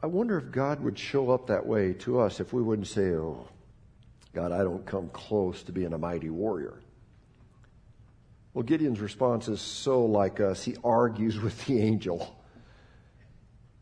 I 0.00 0.06
wonder 0.06 0.38
if 0.38 0.50
God 0.50 0.80
would 0.80 0.98
show 0.98 1.30
up 1.30 1.46
that 1.46 1.66
way 1.66 1.94
to 2.00 2.20
us 2.20 2.40
if 2.40 2.52
we 2.52 2.62
wouldn't 2.62 2.88
say, 2.88 3.12
Oh, 3.12 3.48
God, 4.34 4.52
I 4.52 4.58
don't 4.58 4.84
come 4.84 5.08
close 5.08 5.62
to 5.64 5.72
being 5.72 5.94
a 5.94 5.98
mighty 5.98 6.28
warrior. 6.28 6.78
Well, 8.52 8.62
Gideon's 8.62 9.00
response 9.00 9.48
is 9.48 9.60
so 9.60 10.04
like 10.04 10.40
us. 10.40 10.62
He 10.62 10.76
argues 10.84 11.40
with 11.40 11.64
the 11.66 11.80
angel. 11.80 12.34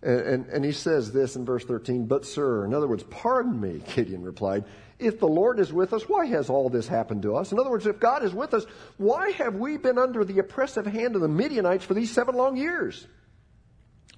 And, 0.02 0.20
and, 0.20 0.46
and, 0.46 0.64
he 0.64 0.72
says 0.72 1.12
this 1.12 1.34
in 1.34 1.46
verse 1.46 1.64
13, 1.64 2.06
but 2.06 2.26
sir, 2.26 2.66
in 2.66 2.74
other 2.74 2.86
words, 2.86 3.02
pardon 3.04 3.58
me, 3.58 3.82
Gideon 3.94 4.22
replied. 4.22 4.64
If 4.98 5.18
the 5.18 5.26
Lord 5.26 5.58
is 5.58 5.72
with 5.72 5.92
us, 5.92 6.08
why 6.08 6.26
has 6.26 6.50
all 6.50 6.68
this 6.68 6.86
happened 6.86 7.22
to 7.22 7.36
us? 7.36 7.52
In 7.52 7.58
other 7.58 7.70
words, 7.70 7.86
if 7.86 7.98
God 7.98 8.22
is 8.22 8.34
with 8.34 8.52
us, 8.52 8.64
why 8.96 9.30
have 9.30 9.54
we 9.56 9.76
been 9.76 9.98
under 9.98 10.24
the 10.24 10.38
oppressive 10.38 10.86
hand 10.86 11.14
of 11.14 11.20
the 11.22 11.28
Midianites 11.28 11.84
for 11.84 11.94
these 11.94 12.10
seven 12.10 12.36
long 12.36 12.56
years? 12.56 13.06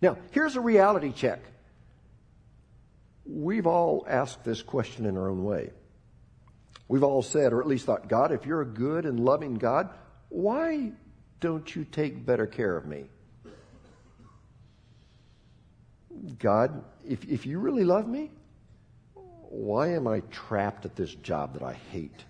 Now, 0.03 0.19
here's 0.33 0.57
a 0.57 0.61
reality 0.61 1.13
check. 1.13 1.41
We've 3.29 3.67
all 3.67 4.05
asked 4.09 4.45
this 4.45 4.63
question 4.63 5.05
in 5.07 5.17
our 5.17 5.29
own 5.29 5.45
way. 5.45 5.71
We've 6.89 7.03
all 7.03 7.23
said, 7.23 7.53
or 7.53 7.61
at 7.61 7.67
least 7.67 7.87
thought, 7.87 8.09
God, 8.09 8.31
if 8.31 8.47
you're 8.47 8.61
a 8.61 8.67
good 8.67 9.05
and 9.07 9.19
loving 9.19 9.55
God, 9.55 9.91
why 10.29 10.93
don't 11.41 11.75
you 11.75 11.85
take 11.85 12.25
better 12.25 12.47
care 12.47 12.77
of 12.77 12.87
me? 12.87 13.07
God, 16.39 16.85
if, 17.07 17.25
if 17.25 17.47
you 17.47 17.59
really 17.59 17.85
love 17.85 18.07
me, 18.07 18.31
why 19.15 19.89
am 19.95 20.07
I 20.07 20.21
trapped 20.31 20.85
at 20.85 20.97
this 20.97 21.15
job 21.15 21.55
that 21.55 21.63
I 21.63 21.75
hate? 21.93 22.25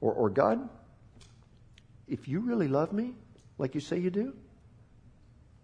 Or, 0.00 0.12
or 0.12 0.30
God, 0.30 0.68
if 2.08 2.28
you 2.28 2.40
really 2.40 2.68
love 2.68 2.92
me, 2.92 3.14
like 3.58 3.74
you 3.74 3.80
say 3.80 3.98
you 3.98 4.10
do, 4.10 4.34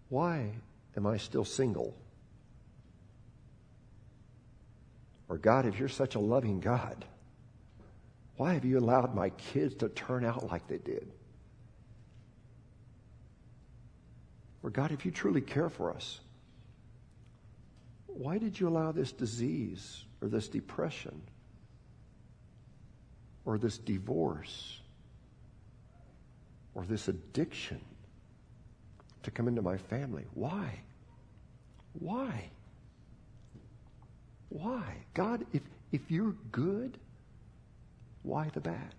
why 0.09 0.51
am 0.95 1.07
I 1.07 1.17
still 1.17 1.45
single? 1.45 1.95
Or 5.29 5.37
God, 5.37 5.65
if 5.65 5.79
you're 5.79 5.89
such 5.89 6.15
a 6.15 6.19
loving 6.19 6.59
God, 6.59 7.05
why 8.37 8.53
have 8.53 8.65
you 8.65 8.77
allowed 8.77 9.15
my 9.15 9.29
kids 9.31 9.75
to 9.75 9.89
turn 9.89 10.23
out 10.23 10.49
like 10.49 10.67
they 10.67 10.77
did? 10.77 11.11
Or 14.63 14.69
God, 14.69 14.91
if 14.91 15.05
you 15.05 15.11
truly 15.11 15.41
care 15.41 15.69
for 15.69 15.93
us, 15.93 16.19
why 18.07 18.37
did 18.37 18.59
you 18.59 18.67
allow 18.67 18.91
this 18.91 19.11
disease 19.11 20.03
or 20.21 20.27
this 20.27 20.47
depression 20.47 21.21
or 23.45 23.57
this 23.57 23.77
divorce 23.77 24.81
or 26.73 26.85
this 26.85 27.07
addiction 27.07 27.79
to 29.23 29.31
come 29.31 29.47
into 29.47 29.61
my 29.61 29.77
family? 29.77 30.25
Why? 30.33 30.81
Why? 31.93 32.49
Why? 34.49 34.83
God, 35.13 35.45
if, 35.53 35.61
if 35.91 36.09
you're 36.09 36.35
good, 36.51 36.97
why 38.23 38.49
the 38.53 38.61
bad? 38.61 38.95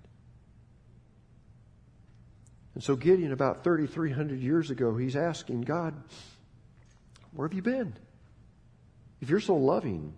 And 2.74 2.82
so 2.82 2.96
Gideon, 2.96 3.32
about 3.32 3.64
3,300 3.64 4.38
years 4.40 4.70
ago, 4.70 4.96
he's 4.96 5.16
asking 5.16 5.62
God, 5.62 5.94
where 7.32 7.48
have 7.48 7.54
you 7.54 7.62
been? 7.62 7.94
If 9.20 9.30
you're 9.30 9.40
so 9.40 9.56
loving, 9.56 10.16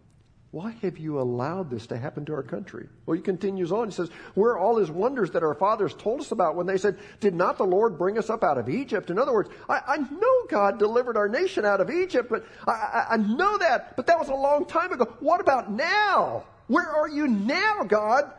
why 0.52 0.72
have 0.82 0.98
you 0.98 1.20
allowed 1.20 1.70
this 1.70 1.86
to 1.88 1.96
happen 1.96 2.24
to 2.24 2.34
our 2.34 2.42
country? 2.42 2.88
Well, 3.06 3.16
he 3.16 3.22
continues 3.22 3.70
on. 3.70 3.88
He 3.88 3.94
says, 3.94 4.10
Where 4.34 4.52
are 4.52 4.58
all 4.58 4.78
his 4.78 4.90
wonders 4.90 5.30
that 5.30 5.44
our 5.44 5.54
fathers 5.54 5.94
told 5.94 6.20
us 6.20 6.32
about 6.32 6.56
when 6.56 6.66
they 6.66 6.76
said, 6.76 6.98
Did 7.20 7.36
not 7.36 7.56
the 7.56 7.64
Lord 7.64 7.96
bring 7.96 8.18
us 8.18 8.28
up 8.28 8.42
out 8.42 8.58
of 8.58 8.68
Egypt? 8.68 9.10
In 9.10 9.18
other 9.18 9.32
words, 9.32 9.48
I, 9.68 9.80
I 9.86 9.96
know 9.98 10.46
God 10.48 10.80
delivered 10.80 11.16
our 11.16 11.28
nation 11.28 11.64
out 11.64 11.80
of 11.80 11.88
Egypt, 11.88 12.28
but 12.28 12.44
I, 12.66 12.72
I, 12.72 13.06
I 13.10 13.16
know 13.16 13.58
that, 13.58 13.94
but 13.94 14.08
that 14.08 14.18
was 14.18 14.28
a 14.28 14.34
long 14.34 14.64
time 14.64 14.92
ago. 14.92 15.04
What 15.20 15.40
about 15.40 15.70
now? 15.70 16.44
Where 16.66 16.88
are 16.88 17.08
you 17.08 17.28
now, 17.28 17.84
God? 17.84 18.32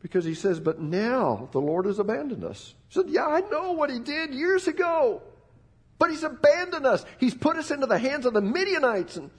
Because 0.00 0.24
he 0.24 0.34
says, 0.34 0.60
But 0.60 0.80
now 0.80 1.48
the 1.50 1.60
Lord 1.60 1.86
has 1.86 1.98
abandoned 1.98 2.44
us. 2.44 2.74
He 2.90 2.94
said, 2.94 3.08
Yeah, 3.08 3.26
I 3.26 3.40
know 3.40 3.72
what 3.72 3.90
he 3.90 3.98
did 3.98 4.34
years 4.34 4.68
ago. 4.68 5.22
But 5.98 6.10
he's 6.10 6.22
abandoned 6.22 6.86
us. 6.86 7.04
He's 7.18 7.34
put 7.34 7.56
us 7.56 7.72
into 7.72 7.86
the 7.86 7.98
hands 7.98 8.24
of 8.24 8.34
the 8.34 8.40
Midianites 8.40 9.16
and 9.16 9.30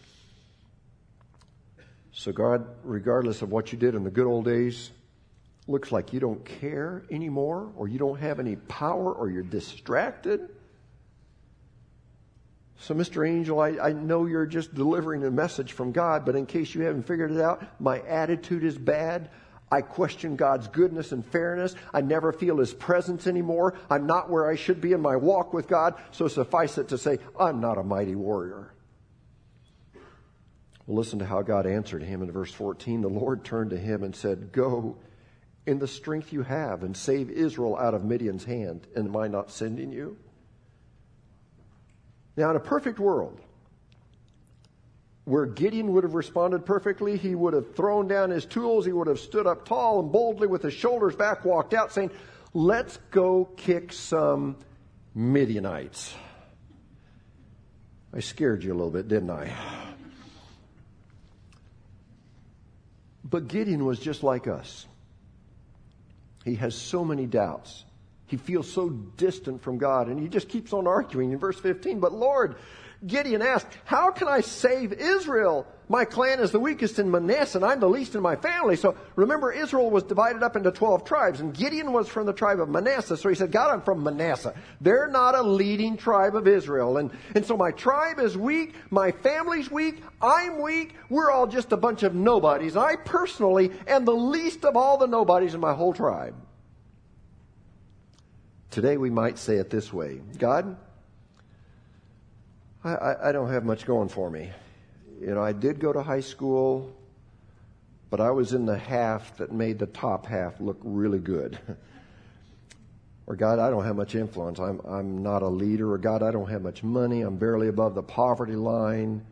so, 2.11 2.31
God, 2.31 2.65
regardless 2.83 3.41
of 3.41 3.51
what 3.51 3.71
you 3.71 3.77
did 3.77 3.95
in 3.95 4.03
the 4.03 4.11
good 4.11 4.25
old 4.25 4.45
days, 4.45 4.91
looks 5.67 5.91
like 5.91 6.11
you 6.11 6.19
don't 6.19 6.43
care 6.43 7.03
anymore, 7.11 7.71
or 7.75 7.87
you 7.87 7.99
don't 7.99 8.19
have 8.19 8.39
any 8.39 8.55
power, 8.55 9.13
or 9.13 9.29
you're 9.29 9.43
distracted. 9.43 10.49
So, 12.79 12.95
Mr. 12.95 13.27
Angel, 13.27 13.59
I, 13.59 13.69
I, 13.77 13.91
know 13.91 14.25
you're 14.25 14.45
just 14.45 14.73
delivering 14.73 15.23
a 15.25 15.31
message 15.31 15.73
from 15.73 15.91
God, 15.91 16.25
but 16.25 16.35
in 16.35 16.45
case 16.45 16.73
you 16.73 16.81
haven't 16.81 17.03
figured 17.03 17.31
it 17.31 17.41
out, 17.41 17.63
my 17.79 17.99
attitude 18.01 18.63
is 18.63 18.77
bad. 18.77 19.29
I 19.71 19.81
question 19.81 20.35
God's 20.35 20.67
goodness 20.67 21.11
and 21.11 21.23
fairness. 21.23 21.75
I 21.93 22.01
never 22.01 22.31
feel 22.31 22.57
His 22.57 22.73
presence 22.73 23.27
anymore. 23.27 23.75
I'm 23.89 24.07
not 24.07 24.29
where 24.29 24.49
I 24.49 24.55
should 24.55 24.81
be 24.81 24.93
in 24.93 25.01
my 25.01 25.17
walk 25.17 25.53
with 25.53 25.67
God. 25.67 25.95
So 26.11 26.27
suffice 26.27 26.77
it 26.77 26.87
to 26.87 26.97
say, 26.97 27.19
I'm 27.39 27.59
not 27.59 27.77
a 27.77 27.83
mighty 27.83 28.15
warrior. 28.15 28.73
Well, 30.89 30.97
listen 30.97 31.19
to 31.19 31.25
how 31.25 31.43
God 31.43 31.67
answered 31.67 32.01
him 32.01 32.23
in 32.23 32.31
verse 32.31 32.51
14. 32.51 33.01
The 33.01 33.09
Lord 33.09 33.45
turned 33.45 33.69
to 33.69 33.77
him 33.77 34.01
and 34.01 34.15
said, 34.15 34.51
Go 34.51 34.97
in 35.67 35.77
the 35.77 35.87
strength 35.87 36.33
you 36.33 36.41
have 36.41 36.81
and 36.81 36.97
save 36.97 37.29
Israel 37.29 37.77
out 37.77 37.93
of 37.93 38.03
Midian's 38.03 38.43
hand. 38.43 38.87
And 38.95 39.07
am 39.07 39.15
I 39.15 39.27
not 39.27 39.51
sending 39.51 39.91
you? 39.91 40.17
Now, 42.35 42.49
in 42.49 42.55
a 42.55 42.59
perfect 42.59 42.97
world, 42.97 43.39
where 45.25 45.45
Gideon 45.45 45.93
would 45.93 46.03
have 46.03 46.15
responded 46.15 46.65
perfectly, 46.65 47.17
he 47.17 47.35
would 47.35 47.53
have 47.53 47.75
thrown 47.75 48.07
down 48.07 48.31
his 48.31 48.47
tools, 48.47 48.83
he 48.83 48.91
would 48.91 49.05
have 49.05 49.19
stood 49.19 49.45
up 49.45 49.67
tall 49.67 49.99
and 49.99 50.11
boldly 50.11 50.47
with 50.47 50.63
his 50.63 50.73
shoulders 50.73 51.15
back, 51.15 51.45
walked 51.45 51.75
out, 51.75 51.93
saying, 51.93 52.09
Let's 52.55 52.97
go 53.11 53.45
kick 53.57 53.93
some 53.93 54.57
Midianites. 55.13 56.15
I 58.11 58.21
scared 58.21 58.63
you 58.63 58.71
a 58.71 58.73
little 58.73 58.89
bit, 58.89 59.07
didn't 59.07 59.29
I? 59.29 59.53
But 63.29 63.47
Gideon 63.47 63.85
was 63.85 63.99
just 63.99 64.23
like 64.23 64.47
us. 64.47 64.87
He 66.45 66.55
has 66.55 66.73
so 66.73 67.05
many 67.05 67.25
doubts. 67.25 67.83
He 68.25 68.37
feels 68.37 68.71
so 68.71 68.89
distant 68.89 69.61
from 69.61 69.77
God, 69.77 70.07
and 70.07 70.19
he 70.19 70.27
just 70.27 70.49
keeps 70.49 70.71
on 70.73 70.87
arguing 70.87 71.31
in 71.31 71.39
verse 71.39 71.59
15. 71.59 71.99
But 71.99 72.13
Lord, 72.13 72.55
Gideon 73.05 73.41
asked, 73.41 73.67
How 73.85 74.11
can 74.11 74.27
I 74.27 74.41
save 74.41 74.93
Israel? 74.93 75.65
My 75.91 76.05
clan 76.05 76.39
is 76.39 76.51
the 76.51 76.59
weakest 76.59 76.99
in 76.99 77.09
Manasseh, 77.09 77.57
and 77.57 77.65
I'm 77.65 77.79
the 77.79 77.89
least 77.89 78.13
in 78.13 78.21
my 78.21 78.35
family. 78.35 78.75
So 78.75 78.95
remember, 79.15 79.51
Israel 79.51 79.89
was 79.89 80.03
divided 80.03 80.43
up 80.43 80.55
into 80.55 80.69
12 80.69 81.03
tribes, 81.03 81.39
and 81.39 81.51
Gideon 81.51 81.93
was 81.93 82.07
from 82.07 82.27
the 82.27 82.33
tribe 82.33 82.59
of 82.59 82.69
Manasseh. 82.69 83.17
So 83.17 83.27
he 83.27 83.33
said, 83.33 83.51
God, 83.51 83.71
I'm 83.71 83.81
from 83.81 84.03
Manasseh. 84.03 84.53
They're 84.81 85.07
not 85.07 85.33
a 85.33 85.41
leading 85.41 85.97
tribe 85.97 86.35
of 86.35 86.47
Israel. 86.47 86.97
And, 86.97 87.09
and 87.33 87.43
so 87.43 87.57
my 87.57 87.71
tribe 87.71 88.19
is 88.19 88.37
weak, 88.37 88.75
my 88.91 89.11
family's 89.11 89.71
weak, 89.71 90.03
I'm 90.21 90.61
weak, 90.61 90.95
we're 91.09 91.31
all 91.31 91.47
just 91.47 91.71
a 91.71 91.77
bunch 91.77 92.03
of 92.03 92.13
nobodies. 92.13 92.77
I 92.77 92.97
personally 92.97 93.71
am 93.87 94.05
the 94.05 94.15
least 94.15 94.65
of 94.65 94.77
all 94.77 94.97
the 94.97 95.07
nobodies 95.07 95.55
in 95.55 95.59
my 95.59 95.73
whole 95.73 95.93
tribe. 95.93 96.35
Today 98.69 98.97
we 98.97 99.09
might 99.09 99.39
say 99.39 99.55
it 99.55 99.71
this 99.71 99.91
way 99.91 100.21
God, 100.37 100.77
I, 102.83 102.89
I, 102.89 103.29
I 103.29 103.31
don't 103.31 103.49
have 103.49 103.65
much 103.65 103.85
going 103.85 104.09
for 104.09 104.29
me. 104.29 104.49
You 105.19 105.35
know, 105.35 105.43
I 105.43 105.51
did 105.51 105.79
go 105.79 105.91
to 105.91 106.01
high 106.01 106.21
school, 106.21 106.95
but 108.09 108.21
I 108.21 108.31
was 108.31 108.53
in 108.53 108.65
the 108.65 108.77
half 108.77 109.37
that 109.37 109.51
made 109.51 109.79
the 109.79 109.85
top 109.87 110.25
half 110.25 110.59
look 110.61 110.79
really 110.83 111.19
good. 111.19 111.59
or 113.27 113.35
God, 113.35 113.59
I 113.59 113.69
don't 113.69 113.83
have 113.83 113.95
much 113.95 114.15
influence. 114.15 114.59
I'm, 114.59 114.79
I'm 114.87 115.21
not 115.21 115.43
a 115.43 115.47
leader. 115.47 115.91
Or 115.91 115.97
God, 115.97 116.23
I 116.23 116.31
don't 116.31 116.49
have 116.49 116.61
much 116.61 116.81
money. 116.81 117.21
I'm 117.21 117.35
barely 117.35 117.67
above 117.67 117.95
the 117.95 118.03
poverty 118.03 118.55
line. 118.55 119.25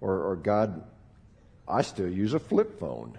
Or, 0.00 0.30
or 0.30 0.36
God, 0.36 0.84
I 1.66 1.82
still 1.82 2.08
use 2.08 2.32
a 2.34 2.40
flip 2.40 2.78
phone. 2.78 3.18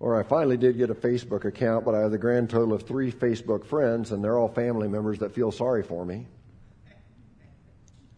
Or 0.00 0.18
I 0.18 0.22
finally 0.22 0.56
did 0.56 0.76
get 0.78 0.90
a 0.90 0.94
Facebook 0.94 1.44
account, 1.44 1.84
but 1.84 1.94
I 1.94 2.00
have 2.00 2.12
the 2.12 2.18
grand 2.18 2.50
total 2.50 2.74
of 2.74 2.82
three 2.82 3.10
Facebook 3.10 3.64
friends, 3.64 4.12
and 4.12 4.22
they're 4.22 4.38
all 4.38 4.48
family 4.48 4.88
members 4.88 5.18
that 5.18 5.34
feel 5.34 5.50
sorry 5.50 5.82
for 5.82 6.04
me. 6.04 6.26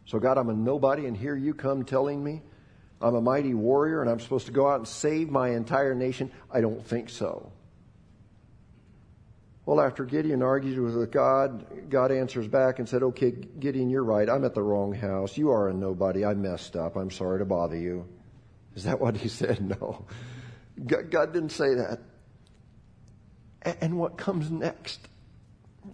So, 0.04 0.18
God, 0.18 0.38
I'm 0.38 0.50
a 0.50 0.52
nobody, 0.52 1.06
and 1.06 1.16
here 1.16 1.36
you 1.36 1.54
come 1.54 1.84
telling 1.84 2.22
me 2.22 2.42
I'm 3.00 3.14
a 3.14 3.20
mighty 3.20 3.54
warrior 3.54 4.02
and 4.02 4.10
I'm 4.10 4.20
supposed 4.20 4.46
to 4.46 4.52
go 4.52 4.68
out 4.68 4.76
and 4.76 4.88
save 4.88 5.30
my 5.30 5.50
entire 5.50 5.94
nation. 5.94 6.30
I 6.50 6.60
don't 6.60 6.84
think 6.84 7.08
so. 7.08 7.50
Well, 9.64 9.80
after 9.80 10.04
Gideon 10.04 10.42
argues 10.42 10.94
with 10.94 11.10
God, 11.10 11.88
God 11.88 12.12
answers 12.12 12.48
back 12.48 12.78
and 12.78 12.88
said, 12.88 13.02
Okay, 13.02 13.30
Gideon, 13.30 13.88
you're 13.88 14.04
right. 14.04 14.28
I'm 14.28 14.44
at 14.44 14.54
the 14.54 14.62
wrong 14.62 14.92
house. 14.92 15.38
You 15.38 15.50
are 15.50 15.68
a 15.68 15.72
nobody. 15.72 16.24
I 16.24 16.34
messed 16.34 16.76
up. 16.76 16.96
I'm 16.96 17.10
sorry 17.10 17.38
to 17.38 17.44
bother 17.44 17.76
you. 17.76 18.06
Is 18.74 18.84
that 18.84 19.00
what 19.00 19.16
he 19.16 19.28
said? 19.28 19.60
No. 19.80 20.04
God 20.86 21.32
didn't 21.32 21.50
say 21.50 21.74
that. 21.74 22.00
And 23.80 23.98
what 23.98 24.16
comes 24.16 24.50
next? 24.50 25.00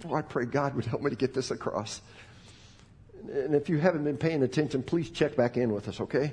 Oh, 0.04 0.14
I 0.14 0.22
pray 0.22 0.44
God 0.44 0.74
would 0.74 0.84
help 0.84 1.02
me 1.02 1.10
to 1.10 1.16
get 1.16 1.34
this 1.34 1.50
across. 1.50 2.00
And 3.32 3.54
if 3.54 3.68
you 3.68 3.78
haven't 3.78 4.04
been 4.04 4.16
paying 4.16 4.42
attention, 4.42 4.82
please 4.82 5.10
check 5.10 5.36
back 5.36 5.56
in 5.56 5.72
with 5.72 5.88
us, 5.88 6.00
okay? 6.00 6.32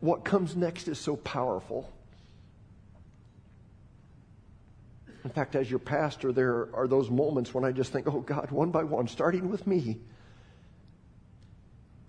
What 0.00 0.24
comes 0.24 0.56
next 0.56 0.88
is 0.88 0.98
so 0.98 1.16
powerful. 1.16 1.92
In 5.24 5.30
fact, 5.30 5.56
as 5.56 5.70
your 5.70 5.78
pastor, 5.78 6.32
there 6.32 6.68
are 6.74 6.86
those 6.86 7.10
moments 7.10 7.54
when 7.54 7.64
I 7.64 7.72
just 7.72 7.92
think, 7.92 8.06
oh 8.06 8.20
God, 8.20 8.50
one 8.50 8.70
by 8.70 8.84
one, 8.84 9.08
starting 9.08 9.50
with 9.50 9.66
me, 9.66 9.98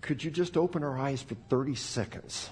could 0.02 0.22
you 0.22 0.30
just 0.30 0.56
open 0.56 0.82
our 0.84 0.98
eyes 0.98 1.22
for 1.22 1.34
30 1.48 1.74
seconds? 1.74 2.50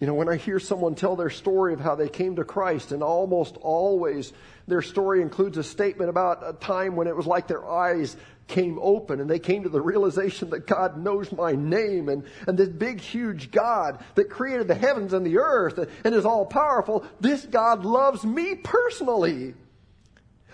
You 0.00 0.06
know, 0.06 0.14
when 0.14 0.28
I 0.28 0.36
hear 0.36 0.58
someone 0.58 0.94
tell 0.94 1.16
their 1.16 1.30
story 1.30 1.72
of 1.72 1.80
how 1.80 1.94
they 1.94 2.08
came 2.08 2.36
to 2.36 2.44
Christ, 2.44 2.92
and 2.92 3.02
almost 3.02 3.56
always 3.56 4.32
their 4.66 4.82
story 4.82 5.22
includes 5.22 5.56
a 5.56 5.64
statement 5.64 6.10
about 6.10 6.42
a 6.46 6.52
time 6.52 6.96
when 6.96 7.06
it 7.06 7.16
was 7.16 7.26
like 7.26 7.46
their 7.46 7.68
eyes 7.68 8.16
came 8.46 8.78
open 8.82 9.20
and 9.20 9.30
they 9.30 9.38
came 9.38 9.62
to 9.62 9.68
the 9.68 9.80
realization 9.80 10.50
that 10.50 10.66
God 10.66 10.98
knows 10.98 11.32
my 11.32 11.52
name 11.52 12.08
and, 12.08 12.24
and 12.46 12.58
this 12.58 12.68
big, 12.68 13.00
huge 13.00 13.50
God 13.50 14.02
that 14.16 14.28
created 14.28 14.68
the 14.68 14.74
heavens 14.74 15.12
and 15.12 15.24
the 15.24 15.38
earth 15.38 15.78
and 16.04 16.14
is 16.14 16.26
all 16.26 16.44
powerful, 16.44 17.06
this 17.20 17.44
God 17.46 17.84
loves 17.84 18.24
me 18.24 18.54
personally. 18.56 19.54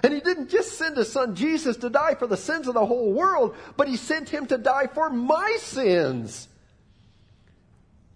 And 0.03 0.14
he 0.14 0.20
didn't 0.20 0.48
just 0.48 0.79
send 0.79 0.96
his 0.96 1.12
son 1.12 1.35
Jesus 1.35 1.76
to 1.79 1.90
die 1.90 2.14
for 2.14 2.26
the 2.26 2.37
sins 2.37 2.68
of 2.68 2.74
the 2.74 2.87
whole 2.87 3.12
world, 3.12 3.55
but 3.76 3.88
he 3.88 3.96
sent 3.96 4.29
him 4.29 4.46
to 4.46 4.57
die 4.57 4.87
for 4.87 5.11
my 5.11 5.57
sins. 5.61 6.48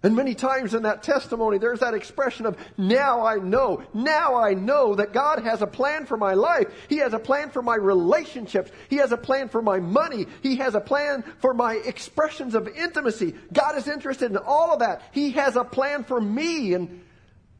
And 0.05 0.15
many 0.15 0.35
times 0.35 0.75
in 0.75 0.83
that 0.83 1.01
testimony, 1.01 1.57
there's 1.57 1.79
that 1.79 1.95
expression 1.95 2.45
of, 2.45 2.57
now 2.77 3.25
I 3.25 3.37
know, 3.37 3.81
now 3.91 4.35
I 4.35 4.53
know 4.53 4.93
that 4.93 5.13
God 5.13 5.41
has 5.41 5.63
a 5.63 5.67
plan 5.67 6.05
for 6.05 6.15
my 6.15 6.35
life. 6.35 6.67
He 6.87 6.97
has 6.97 7.13
a 7.13 7.17
plan 7.17 7.49
for 7.49 7.63
my 7.63 7.73
relationships. 7.73 8.69
He 8.87 8.97
has 8.97 9.11
a 9.11 9.17
plan 9.17 9.49
for 9.49 9.63
my 9.63 9.79
money. 9.79 10.27
He 10.43 10.57
has 10.57 10.75
a 10.75 10.79
plan 10.79 11.23
for 11.39 11.55
my 11.55 11.77
expressions 11.77 12.53
of 12.53 12.67
intimacy. 12.67 13.33
God 13.51 13.77
is 13.77 13.87
interested 13.87 14.29
in 14.29 14.37
all 14.37 14.73
of 14.73 14.81
that. 14.81 15.01
He 15.11 15.31
has 15.31 15.55
a 15.55 15.63
plan 15.63 16.03
for 16.03 16.21
me. 16.21 16.75
And, 16.75 17.03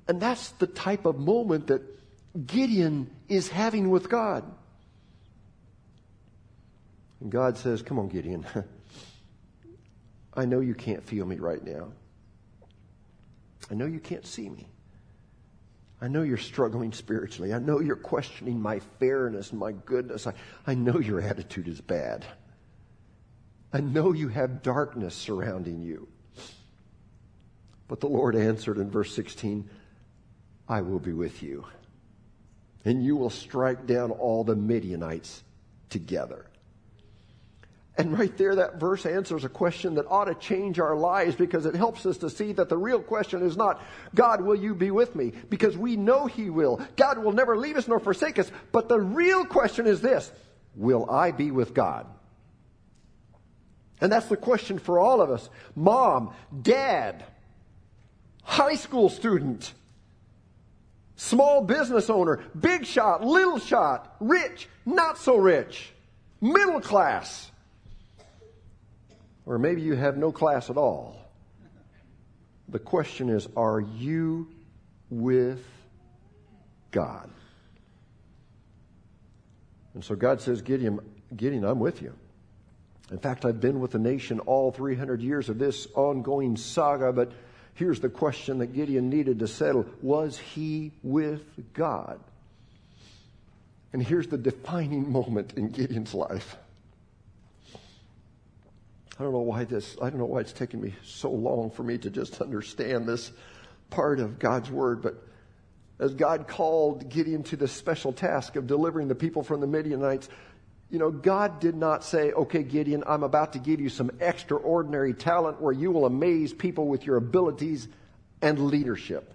and 0.07 0.21
that's 0.21 0.49
the 0.49 0.67
type 0.67 1.07
of 1.07 1.17
moment 1.17 1.65
that 1.65 1.81
Gideon 2.45 3.09
is 3.27 3.47
having 3.47 3.89
with 3.89 4.07
God. 4.07 4.43
And 7.21 7.31
God 7.31 7.57
says, 7.57 7.81
Come 7.81 7.97
on, 7.97 8.07
Gideon. 8.07 8.45
I 10.35 10.45
know 10.45 10.59
you 10.59 10.75
can't 10.75 11.03
feel 11.03 11.25
me 11.25 11.37
right 11.37 11.63
now. 11.65 11.87
I 13.69 13.73
know 13.73 13.85
you 13.85 13.99
can't 13.99 14.25
see 14.25 14.49
me. 14.49 14.67
I 16.01 16.07
know 16.07 16.23
you're 16.23 16.37
struggling 16.37 16.91
spiritually. 16.91 17.53
I 17.53 17.59
know 17.59 17.79
you're 17.79 17.95
questioning 17.95 18.61
my 18.61 18.79
fairness 18.99 19.51
and 19.51 19.59
my 19.59 19.71
goodness. 19.71 20.27
I, 20.27 20.33
I 20.67 20.75
know 20.75 20.99
your 20.99 21.21
attitude 21.21 21.67
is 21.67 21.81
bad. 21.81 22.25
I 23.71 23.79
know 23.79 24.13
you 24.13 24.27
have 24.27 24.61
darkness 24.61 25.15
surrounding 25.15 25.81
you. 25.81 26.07
But 27.87 27.99
the 27.99 28.07
Lord 28.07 28.35
answered 28.35 28.77
in 28.77 28.89
verse 28.89 29.13
16, 29.15 29.69
I 30.67 30.81
will 30.81 30.99
be 30.99 31.13
with 31.13 31.43
you, 31.43 31.65
and 32.83 33.03
you 33.03 33.15
will 33.15 33.29
strike 33.29 33.85
down 33.85 34.11
all 34.11 34.43
the 34.43 34.55
Midianites 34.55 35.43
together. 35.89 36.47
And 37.97 38.17
right 38.17 38.35
there, 38.37 38.55
that 38.55 38.75
verse 38.75 39.05
answers 39.05 39.45
a 39.45 39.49
question 39.49 39.95
that 39.95 40.05
ought 40.07 40.25
to 40.25 40.35
change 40.35 40.79
our 40.79 40.97
lives 40.97 41.35
because 41.35 41.65
it 41.65 41.75
helps 41.75 42.05
us 42.05 42.17
to 42.17 42.29
see 42.29 42.51
that 42.53 42.67
the 42.67 42.77
real 42.77 43.01
question 43.01 43.41
is 43.41 43.55
not, 43.55 43.81
God, 44.13 44.41
will 44.41 44.55
you 44.55 44.75
be 44.75 44.91
with 44.91 45.15
me? 45.15 45.31
Because 45.49 45.77
we 45.77 45.95
know 45.95 46.25
He 46.25 46.49
will. 46.49 46.81
God 46.97 47.19
will 47.19 47.31
never 47.31 47.55
leave 47.55 47.77
us 47.77 47.87
nor 47.87 48.01
forsake 48.01 48.37
us. 48.37 48.51
But 48.73 48.89
the 48.89 48.99
real 48.99 49.45
question 49.45 49.87
is 49.87 50.01
this, 50.01 50.29
will 50.75 51.09
I 51.09 51.31
be 51.31 51.51
with 51.51 51.73
God? 51.73 52.05
And 54.01 54.11
that's 54.11 54.27
the 54.27 54.35
question 54.35 54.77
for 54.77 54.99
all 54.99 55.21
of 55.21 55.31
us. 55.31 55.49
Mom, 55.73 56.33
dad, 56.61 57.23
high 58.43 58.75
school 58.75 59.07
student, 59.07 59.73
small 61.15 61.61
business 61.61 62.09
owner, 62.09 62.43
big 62.59 62.85
shot, 62.85 63.25
little 63.25 63.57
shot, 63.57 64.17
rich, 64.19 64.67
not 64.85 65.17
so 65.17 65.37
rich, 65.37 65.93
middle 66.41 66.81
class. 66.81 67.51
Or 69.45 69.57
maybe 69.59 69.81
you 69.81 69.95
have 69.95 70.17
no 70.17 70.31
class 70.31 70.69
at 70.69 70.77
all. 70.77 71.17
The 72.69 72.79
question 72.79 73.29
is 73.29 73.47
are 73.55 73.79
you 73.79 74.47
with 75.09 75.63
God? 76.91 77.29
And 79.93 80.03
so 80.03 80.15
God 80.15 80.41
says, 80.41 80.61
Gideon, 80.61 80.99
Gideon, 81.35 81.63
I'm 81.63 81.79
with 81.79 82.01
you. 82.01 82.13
In 83.11 83.19
fact, 83.19 83.45
I've 83.45 83.61
been 83.61 83.79
with 83.79 83.91
the 83.91 83.99
nation 83.99 84.39
all 84.39 84.71
300 84.71 85.21
years 85.21 85.47
of 85.47 85.59
this 85.59 85.87
ongoing 85.93 86.57
saga, 86.57 87.13
but 87.13 87.31
here's 87.75 87.99
the 87.99 88.09
question 88.09 88.57
that 88.59 88.73
Gideon 88.73 89.09
needed 89.09 89.39
to 89.39 89.47
settle 89.47 89.85
Was 90.01 90.37
he 90.37 90.91
with 91.03 91.43
God? 91.73 92.19
And 93.93 94.01
here's 94.03 94.27
the 94.27 94.37
defining 94.37 95.11
moment 95.13 95.53
in 95.55 95.69
Gideon's 95.69 96.13
life. 96.13 96.57
I 99.17 99.23
don't 99.23 99.31
know 99.31 99.39
why 99.39 99.63
this, 99.63 99.95
I 100.01 100.09
don't 100.09 100.19
know 100.19 100.25
why 100.25 100.41
it's 100.41 100.51
taken 100.51 100.81
me 100.81 100.93
so 101.03 101.31
long 101.31 101.71
for 101.71 101.83
me 101.83 101.97
to 101.99 102.09
just 102.09 102.41
understand 102.41 103.07
this 103.07 103.31
part 103.89 104.19
of 104.19 104.39
God's 104.39 104.69
word, 104.69 105.01
but 105.01 105.15
as 105.99 106.13
God 106.13 106.47
called 106.47 107.09
Gideon 107.09 107.43
to 107.43 107.55
the 107.55 107.67
special 107.67 108.11
task 108.11 108.57
of 108.57 108.67
delivering 108.67 109.07
the 109.07 109.15
people 109.15 109.43
from 109.43 109.61
the 109.61 109.67
Midianites, 109.67 110.27
you 110.89 110.99
know, 110.99 111.09
God 111.09 111.61
did 111.61 111.75
not 111.75 112.03
say, 112.03 112.33
okay, 112.33 112.63
Gideon, 112.63 113.03
I'm 113.07 113.23
about 113.23 113.53
to 113.53 113.59
give 113.59 113.79
you 113.79 113.89
some 113.89 114.11
extraordinary 114.19 115.13
talent 115.13 115.61
where 115.61 115.73
you 115.73 115.91
will 115.91 116.05
amaze 116.05 116.53
people 116.53 116.87
with 116.87 117.05
your 117.05 117.15
abilities 117.15 117.87
and 118.41 118.59
leadership. 118.67 119.33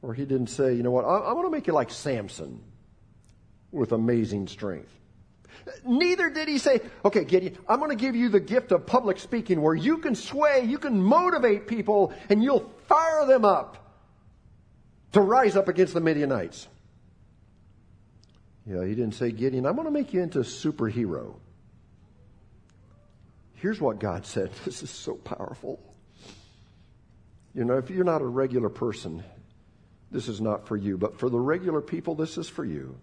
Or 0.00 0.14
he 0.14 0.24
didn't 0.24 0.46
say, 0.46 0.74
you 0.74 0.84
know 0.84 0.92
what, 0.92 1.04
I'm 1.04 1.34
going 1.34 1.44
to 1.44 1.50
make 1.50 1.66
you 1.66 1.72
like 1.72 1.90
Samson 1.90 2.62
with 3.72 3.90
amazing 3.90 4.46
strength. 4.46 4.97
Neither 5.84 6.30
did 6.30 6.48
he 6.48 6.58
say, 6.58 6.80
okay, 7.04 7.24
Gideon, 7.24 7.56
I'm 7.68 7.78
going 7.78 7.90
to 7.90 7.96
give 7.96 8.16
you 8.16 8.28
the 8.28 8.40
gift 8.40 8.72
of 8.72 8.86
public 8.86 9.18
speaking 9.18 9.60
where 9.62 9.74
you 9.74 9.98
can 9.98 10.14
sway, 10.14 10.64
you 10.64 10.78
can 10.78 11.02
motivate 11.02 11.66
people, 11.66 12.12
and 12.28 12.42
you'll 12.42 12.70
fire 12.86 13.26
them 13.26 13.44
up 13.44 13.88
to 15.12 15.20
rise 15.20 15.56
up 15.56 15.68
against 15.68 15.94
the 15.94 16.00
Midianites. 16.00 16.68
Yeah, 18.66 18.84
he 18.84 18.94
didn't 18.94 19.14
say, 19.14 19.32
Gideon, 19.32 19.64
I'm 19.64 19.74
going 19.74 19.86
to 19.86 19.90
make 19.90 20.12
you 20.12 20.22
into 20.22 20.40
a 20.40 20.44
superhero. 20.44 21.36
Here's 23.54 23.80
what 23.80 23.98
God 23.98 24.26
said. 24.26 24.50
This 24.64 24.82
is 24.82 24.90
so 24.90 25.14
powerful. 25.14 25.80
You 27.54 27.64
know, 27.64 27.78
if 27.78 27.90
you're 27.90 28.04
not 28.04 28.20
a 28.20 28.26
regular 28.26 28.68
person, 28.68 29.24
this 30.10 30.28
is 30.28 30.40
not 30.40 30.66
for 30.68 30.76
you. 30.76 30.96
But 30.96 31.18
for 31.18 31.28
the 31.28 31.40
regular 31.40 31.80
people, 31.80 32.14
this 32.14 32.38
is 32.38 32.48
for 32.48 32.64
you. 32.64 32.98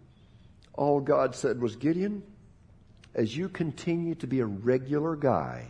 All 0.73 0.99
God 0.99 1.35
said 1.35 1.59
was, 1.59 1.75
Gideon, 1.75 2.23
as 3.15 3.35
you 3.35 3.47
continue 3.47 4.13
to 4.15 4.27
be 4.27 4.41
a 4.41 4.45
regular 4.45 5.15
guy, 5.15 5.65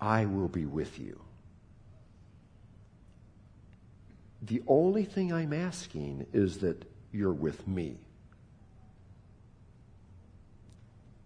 I 0.00 0.26
will 0.26 0.48
be 0.48 0.64
with 0.64 0.98
you. 1.00 1.20
The 4.42 4.62
only 4.68 5.04
thing 5.04 5.32
I'm 5.32 5.52
asking 5.52 6.26
is 6.32 6.58
that 6.58 6.84
you're 7.12 7.32
with 7.32 7.66
me. 7.66 7.96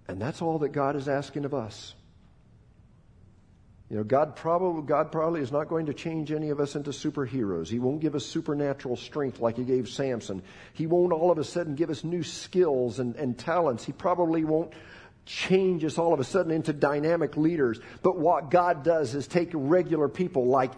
And 0.06 0.20
that's 0.20 0.40
all 0.40 0.60
that 0.60 0.70
God 0.70 0.96
is 0.96 1.06
asking 1.06 1.44
of 1.44 1.52
us. 1.52 1.94
You 3.90 3.96
know, 3.96 4.04
God 4.04 4.36
probably, 4.36 4.82
God 4.82 5.10
probably 5.10 5.40
is 5.40 5.50
not 5.50 5.68
going 5.68 5.86
to 5.86 5.94
change 5.94 6.30
any 6.30 6.50
of 6.50 6.60
us 6.60 6.76
into 6.76 6.90
superheroes. 6.90 7.68
He 7.68 7.78
won't 7.78 8.00
give 8.00 8.14
us 8.14 8.26
supernatural 8.26 8.96
strength 8.96 9.40
like 9.40 9.56
He 9.56 9.64
gave 9.64 9.88
Samson. 9.88 10.42
He 10.74 10.86
won't 10.86 11.12
all 11.12 11.30
of 11.30 11.38
a 11.38 11.44
sudden 11.44 11.74
give 11.74 11.88
us 11.88 12.04
new 12.04 12.22
skills 12.22 12.98
and, 12.98 13.16
and 13.16 13.38
talents. 13.38 13.84
He 13.84 13.92
probably 13.92 14.44
won't 14.44 14.74
change 15.24 15.84
us 15.84 15.96
all 15.96 16.12
of 16.12 16.20
a 16.20 16.24
sudden 16.24 16.52
into 16.52 16.74
dynamic 16.74 17.36
leaders. 17.38 17.80
But 18.02 18.18
what 18.18 18.50
God 18.50 18.82
does 18.82 19.14
is 19.14 19.26
take 19.26 19.50
regular 19.54 20.08
people 20.08 20.46
like, 20.46 20.72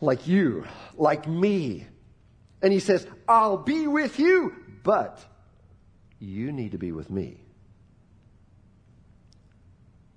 like 0.00 0.26
you, 0.26 0.64
like 0.96 1.28
me, 1.28 1.86
and 2.60 2.72
He 2.72 2.80
says, 2.80 3.06
I'll 3.28 3.56
be 3.56 3.86
with 3.86 4.18
you, 4.18 4.52
but 4.82 5.24
you 6.18 6.50
need 6.50 6.72
to 6.72 6.78
be 6.78 6.90
with 6.90 7.08
me. 7.08 7.40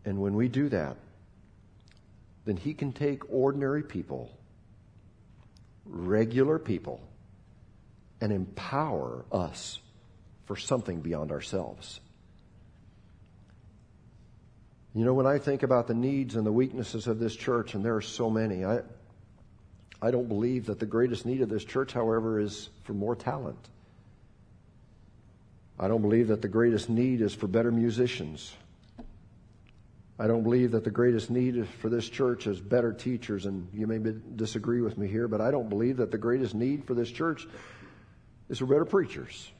And 0.06 0.20
when 0.20 0.34
we 0.34 0.48
do 0.48 0.70
that, 0.70 0.98
then 2.46 2.58
He 2.58 2.74
can 2.74 2.92
take 2.92 3.32
ordinary 3.32 3.84
people, 3.84 4.32
regular 5.86 6.60
people, 6.60 7.02
and 8.22 8.32
empower 8.32 9.26
us 9.32 9.80
for 10.46 10.56
something 10.56 11.02
beyond 11.02 11.32
ourselves. 11.32 12.00
You 14.96 15.06
know, 15.06 15.14
when 15.14 15.26
I 15.26 15.40
think 15.40 15.64
about 15.64 15.88
the 15.88 15.94
needs 15.94 16.36
and 16.36 16.46
the 16.46 16.52
weaknesses 16.52 17.08
of 17.08 17.18
this 17.18 17.36
church, 17.36 17.74
and 17.74 17.84
there 17.84 17.96
are 17.96 18.02
so 18.02 18.30
many, 18.30 18.64
I, 18.64 18.82
I 20.02 20.12
don't 20.12 20.28
believe 20.28 20.68
that 20.68 20.80
the 20.80 20.86
greatest 20.86 21.26
need 21.26 21.42
of 21.42 21.50
this 21.50 21.64
church, 21.64 21.94
however, 21.94 22.40
is 22.40 22.70
for 22.84 22.94
more 22.94 23.16
talent. 23.16 23.58
I 25.80 25.88
don't 25.88 26.02
believe 26.02 26.28
that 26.28 26.42
the 26.42 26.48
greatest 26.48 26.90
need 26.90 27.22
is 27.22 27.34
for 27.34 27.48
better 27.48 27.72
musicians. 27.72 28.54
I 30.20 30.28
don't 30.28 30.44
believe 30.44 30.72
that 30.72 30.84
the 30.84 30.92
greatest 30.92 31.32
need 31.32 31.68
for 31.82 31.90
this 31.90 32.08
church 32.08 32.46
is 32.46 32.60
better 32.60 32.94
teachers, 32.94 33.46
and 33.46 33.68
you 33.74 33.88
may 33.88 34.00
disagree 34.36 34.82
with 34.82 34.98
me 34.98 35.08
here, 35.08 35.28
but 35.28 35.42
I 35.42 35.50
don't 35.50 35.70
believe 35.70 35.98
that 35.98 36.12
the 36.12 36.18
greatest 36.20 36.54
need 36.54 36.86
for 36.86 36.94
this 36.94 37.10
church 37.10 37.48
is 38.50 38.60
for 38.60 38.68
better 38.68 38.86
preachers. 38.86 39.52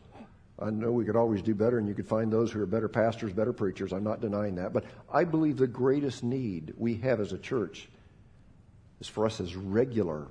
I 0.60 0.70
know 0.70 0.92
we 0.92 1.06
could 1.06 1.16
always 1.16 1.42
do 1.42 1.56
better, 1.56 1.80
and 1.80 1.88
you 1.88 1.96
could 1.96 2.08
find 2.08 2.32
those 2.32 2.52
who 2.52 2.62
are 2.62 2.68
better 2.68 2.88
pastors, 2.88 3.34
better 3.34 3.54
preachers. 3.54 3.92
I'm 3.92 4.04
not 4.04 4.22
denying 4.22 4.56
that. 4.56 4.74
But 4.74 4.86
I 5.12 5.24
believe 5.24 5.58
the 5.58 5.66
greatest 5.66 6.24
need 6.24 6.74
we 6.78 6.96
have 6.98 7.20
as 7.20 7.34
a 7.34 7.40
church 7.40 7.90
is 9.02 9.08
for 9.08 9.26
us 9.26 9.42
as 9.42 9.56
regular, 9.56 10.28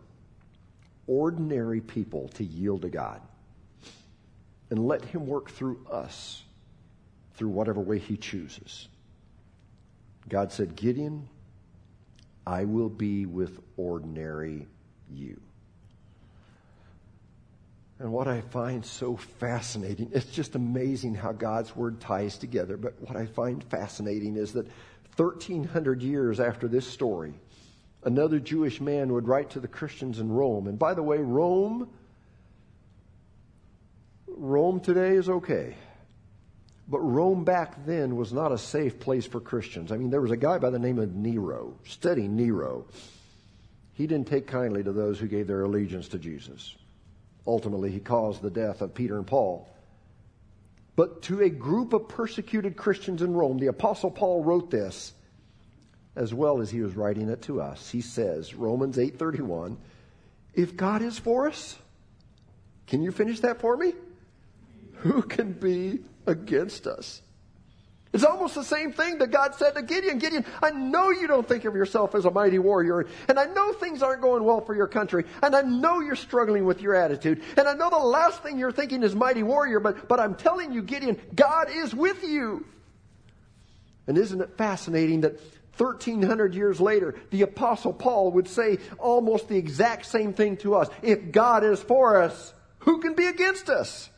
ordinary 1.08 1.80
people 1.80 2.28
to 2.34 2.44
yield 2.44 2.82
to 2.82 2.88
God 2.88 3.20
and 4.70 4.86
let 4.86 5.04
Him 5.04 5.26
work 5.26 5.50
through 5.50 5.84
us 5.90 6.44
through 7.34 7.48
whatever 7.48 7.80
way 7.80 7.98
He 7.98 8.16
chooses. 8.16 8.86
God 10.28 10.52
said, 10.52 10.76
Gideon, 10.76 11.28
I 12.46 12.64
will 12.64 12.88
be 12.88 13.26
with 13.26 13.58
ordinary 13.76 14.66
you. 15.10 15.40
And 17.98 18.12
what 18.12 18.26
I 18.26 18.40
find 18.40 18.84
so 18.84 19.16
fascinating, 19.16 20.10
it's 20.12 20.26
just 20.26 20.56
amazing 20.56 21.14
how 21.14 21.30
God's 21.30 21.76
word 21.76 22.00
ties 22.00 22.36
together. 22.36 22.76
But 22.76 23.00
what 23.00 23.16
I 23.16 23.26
find 23.26 23.62
fascinating 23.62 24.36
is 24.36 24.52
that 24.54 24.66
1,300 25.16 26.02
years 26.02 26.40
after 26.40 26.66
this 26.66 26.86
story, 26.86 27.34
another 28.02 28.40
Jewish 28.40 28.80
man 28.80 29.12
would 29.12 29.28
write 29.28 29.50
to 29.50 29.60
the 29.60 29.68
Christians 29.68 30.18
in 30.18 30.32
Rome. 30.32 30.66
And 30.66 30.78
by 30.78 30.94
the 30.94 31.02
way, 31.02 31.18
Rome, 31.18 31.90
Rome 34.26 34.80
today 34.80 35.14
is 35.14 35.28
okay. 35.28 35.76
But 36.92 37.00
Rome 37.00 37.42
back 37.42 37.86
then 37.86 38.16
was 38.16 38.34
not 38.34 38.52
a 38.52 38.58
safe 38.58 39.00
place 39.00 39.24
for 39.24 39.40
Christians. 39.40 39.90
I 39.90 39.96
mean, 39.96 40.10
there 40.10 40.20
was 40.20 40.30
a 40.30 40.36
guy 40.36 40.58
by 40.58 40.68
the 40.68 40.78
name 40.78 40.98
of 40.98 41.14
Nero, 41.14 41.72
study 41.84 42.28
Nero. 42.28 42.84
He 43.94 44.06
didn't 44.06 44.28
take 44.28 44.46
kindly 44.46 44.82
to 44.82 44.92
those 44.92 45.18
who 45.18 45.26
gave 45.26 45.46
their 45.46 45.62
allegiance 45.62 46.06
to 46.08 46.18
Jesus. 46.18 46.76
Ultimately, 47.46 47.90
he 47.90 47.98
caused 47.98 48.42
the 48.42 48.50
death 48.50 48.82
of 48.82 48.92
Peter 48.92 49.16
and 49.16 49.26
Paul. 49.26 49.66
But 50.94 51.22
to 51.22 51.40
a 51.40 51.48
group 51.48 51.94
of 51.94 52.08
persecuted 52.08 52.76
Christians 52.76 53.22
in 53.22 53.32
Rome, 53.32 53.56
the 53.56 53.68
Apostle 53.68 54.10
Paul 54.10 54.44
wrote 54.44 54.70
this 54.70 55.14
as 56.14 56.34
well 56.34 56.60
as 56.60 56.70
he 56.70 56.82
was 56.82 56.94
writing 56.94 57.30
it 57.30 57.40
to 57.42 57.62
us. 57.62 57.90
He 57.90 58.02
says, 58.02 58.54
Romans 58.54 58.98
8:31, 58.98 59.78
if 60.52 60.76
God 60.76 61.00
is 61.00 61.18
for 61.18 61.48
us, 61.48 61.78
can 62.86 63.00
you 63.02 63.12
finish 63.12 63.40
that 63.40 63.62
for 63.62 63.78
me? 63.78 63.94
Who 64.96 65.22
can 65.22 65.52
be 65.52 66.00
against 66.26 66.86
us? 66.86 67.22
It's 68.12 68.24
almost 68.24 68.54
the 68.54 68.64
same 68.64 68.92
thing 68.92 69.18
that 69.18 69.30
God 69.30 69.54
said 69.54 69.74
to 69.74 69.82
Gideon. 69.82 70.18
Gideon, 70.18 70.44
I 70.62 70.70
know 70.70 71.10
you 71.10 71.26
don't 71.26 71.48
think 71.48 71.64
of 71.64 71.74
yourself 71.74 72.14
as 72.14 72.26
a 72.26 72.30
mighty 72.30 72.58
warrior, 72.58 73.06
and 73.26 73.38
I 73.38 73.46
know 73.46 73.72
things 73.72 74.02
aren't 74.02 74.20
going 74.20 74.44
well 74.44 74.60
for 74.60 74.74
your 74.74 74.86
country, 74.86 75.24
and 75.42 75.56
I 75.56 75.62
know 75.62 76.00
you're 76.00 76.14
struggling 76.14 76.66
with 76.66 76.82
your 76.82 76.94
attitude, 76.94 77.42
and 77.56 77.66
I 77.66 77.72
know 77.72 77.88
the 77.88 77.96
last 77.96 78.42
thing 78.42 78.58
you're 78.58 78.72
thinking 78.72 79.02
is 79.02 79.14
mighty 79.14 79.42
warrior, 79.42 79.80
but, 79.80 80.08
but 80.08 80.20
I'm 80.20 80.34
telling 80.34 80.72
you, 80.72 80.82
Gideon, 80.82 81.18
God 81.34 81.68
is 81.70 81.94
with 81.94 82.22
you. 82.22 82.66
And 84.06 84.18
isn't 84.18 84.40
it 84.40 84.58
fascinating 84.58 85.22
that 85.22 85.40
1300 85.78 86.54
years 86.54 86.80
later, 86.80 87.14
the 87.30 87.42
apostle 87.42 87.94
Paul 87.94 88.32
would 88.32 88.48
say 88.48 88.78
almost 88.98 89.48
the 89.48 89.56
exact 89.56 90.04
same 90.04 90.34
thing 90.34 90.58
to 90.58 90.74
us. 90.74 90.88
If 91.00 91.32
God 91.32 91.64
is 91.64 91.82
for 91.82 92.20
us, 92.20 92.52
who 92.80 93.00
can 93.00 93.14
be 93.14 93.24
against 93.24 93.70
us? 93.70 94.10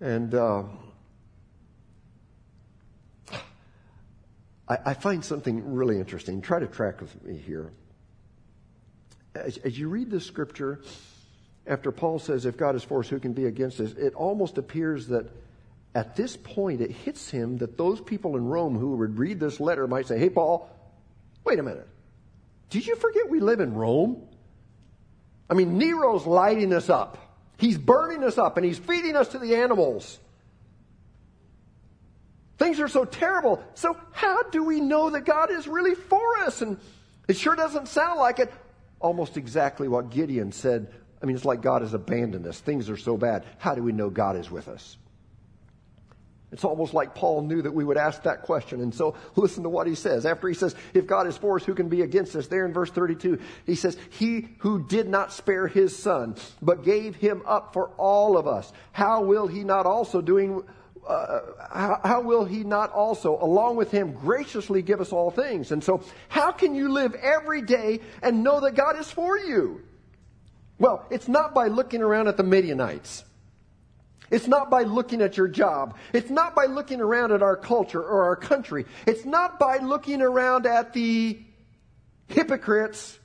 And 0.00 0.34
uh, 0.34 0.64
I, 4.68 4.78
I, 4.86 4.94
find 4.94 5.24
something 5.24 5.74
really 5.74 5.98
interesting. 5.98 6.40
Try 6.42 6.58
to 6.58 6.66
track 6.66 7.00
with 7.00 7.22
me 7.24 7.36
here. 7.36 7.72
As, 9.34 9.56
as 9.58 9.78
you 9.78 9.88
read 9.88 10.10
this 10.10 10.26
scripture, 10.26 10.80
after 11.66 11.92
Paul 11.92 12.18
says, 12.18 12.46
If 12.46 12.56
God 12.56 12.74
is 12.74 12.82
for 12.82 13.00
us, 13.00 13.08
who 13.08 13.18
can 13.18 13.32
be 13.32 13.46
against 13.46 13.80
us? 13.80 13.92
It 13.92 14.14
almost 14.14 14.58
appears 14.58 15.08
that 15.08 15.30
at 15.94 16.16
this 16.16 16.36
point 16.36 16.80
it 16.80 16.90
hits 16.90 17.30
him 17.30 17.58
that 17.58 17.78
those 17.78 18.00
people 18.00 18.36
in 18.36 18.44
Rome 18.44 18.76
who 18.76 18.96
would 18.96 19.18
read 19.18 19.38
this 19.38 19.60
letter 19.60 19.86
might 19.86 20.06
say, 20.06 20.18
Hey, 20.18 20.30
Paul, 20.30 20.68
wait 21.44 21.58
a 21.58 21.62
minute. 21.62 21.88
Did 22.70 22.86
you 22.86 22.96
forget 22.96 23.30
we 23.30 23.40
live 23.40 23.60
in 23.60 23.74
Rome? 23.74 24.26
I 25.48 25.54
mean, 25.54 25.78
Nero's 25.78 26.26
lighting 26.26 26.72
us 26.72 26.88
up. 26.88 27.18
He's 27.56 27.78
burning 27.78 28.24
us 28.24 28.38
up 28.38 28.56
and 28.56 28.66
he's 28.66 28.78
feeding 28.78 29.16
us 29.16 29.28
to 29.28 29.38
the 29.38 29.56
animals. 29.56 30.18
Things 32.58 32.80
are 32.80 32.88
so 32.88 33.04
terrible. 33.04 33.62
So, 33.74 33.96
how 34.12 34.42
do 34.44 34.64
we 34.64 34.80
know 34.80 35.10
that 35.10 35.24
God 35.24 35.50
is 35.50 35.66
really 35.66 35.94
for 35.94 36.38
us? 36.38 36.62
And 36.62 36.78
it 37.28 37.36
sure 37.36 37.56
doesn't 37.56 37.88
sound 37.88 38.18
like 38.18 38.38
it. 38.38 38.52
Almost 39.00 39.36
exactly 39.36 39.88
what 39.88 40.10
Gideon 40.10 40.52
said. 40.52 40.92
I 41.22 41.26
mean, 41.26 41.36
it's 41.36 41.44
like 41.44 41.62
God 41.62 41.82
has 41.82 41.94
abandoned 41.94 42.46
us. 42.46 42.60
Things 42.60 42.88
are 42.90 42.96
so 42.96 43.16
bad. 43.16 43.44
How 43.58 43.74
do 43.74 43.82
we 43.82 43.92
know 43.92 44.10
God 44.10 44.36
is 44.36 44.50
with 44.50 44.68
us? 44.68 44.96
It's 46.54 46.62
almost 46.62 46.94
like 46.94 47.16
Paul 47.16 47.42
knew 47.42 47.62
that 47.62 47.74
we 47.74 47.82
would 47.82 47.96
ask 47.96 48.22
that 48.22 48.42
question. 48.42 48.80
And 48.80 48.94
so 48.94 49.16
listen 49.34 49.64
to 49.64 49.68
what 49.68 49.88
he 49.88 49.96
says. 49.96 50.24
After 50.24 50.46
he 50.46 50.54
says, 50.54 50.76
if 50.94 51.04
God 51.04 51.26
is 51.26 51.36
for 51.36 51.56
us, 51.56 51.64
who 51.64 51.74
can 51.74 51.88
be 51.88 52.02
against 52.02 52.36
us? 52.36 52.46
There 52.46 52.64
in 52.64 52.72
verse 52.72 52.90
32, 52.90 53.40
he 53.66 53.74
says, 53.74 53.98
he 54.10 54.50
who 54.58 54.86
did 54.86 55.08
not 55.08 55.32
spare 55.32 55.66
his 55.66 55.98
son, 55.98 56.36
but 56.62 56.84
gave 56.84 57.16
him 57.16 57.42
up 57.44 57.72
for 57.72 57.88
all 57.98 58.38
of 58.38 58.46
us, 58.46 58.72
how 58.92 59.24
will 59.24 59.48
he 59.48 59.64
not 59.64 59.84
also 59.84 60.20
doing, 60.20 60.62
uh, 61.08 61.40
how, 61.72 62.00
how 62.04 62.20
will 62.20 62.44
he 62.44 62.62
not 62.62 62.92
also, 62.92 63.36
along 63.42 63.74
with 63.74 63.90
him, 63.90 64.12
graciously 64.12 64.80
give 64.80 65.00
us 65.00 65.12
all 65.12 65.32
things? 65.32 65.72
And 65.72 65.82
so 65.82 66.04
how 66.28 66.52
can 66.52 66.76
you 66.76 66.88
live 66.88 67.16
every 67.16 67.62
day 67.62 67.98
and 68.22 68.44
know 68.44 68.60
that 68.60 68.76
God 68.76 68.96
is 68.96 69.10
for 69.10 69.36
you? 69.36 69.82
Well, 70.78 71.04
it's 71.10 71.26
not 71.26 71.52
by 71.52 71.66
looking 71.66 72.00
around 72.00 72.28
at 72.28 72.36
the 72.36 72.44
Midianites. 72.44 73.24
It's 74.30 74.46
not 74.46 74.70
by 74.70 74.82
looking 74.82 75.20
at 75.20 75.36
your 75.36 75.48
job. 75.48 75.96
It's 76.12 76.30
not 76.30 76.54
by 76.54 76.66
looking 76.66 77.00
around 77.00 77.32
at 77.32 77.42
our 77.42 77.56
culture 77.56 78.02
or 78.02 78.24
our 78.24 78.36
country. 78.36 78.86
It's 79.06 79.24
not 79.24 79.58
by 79.58 79.78
looking 79.78 80.22
around 80.22 80.66
at 80.66 80.92
the 80.92 81.40
hypocrites. 82.28 83.18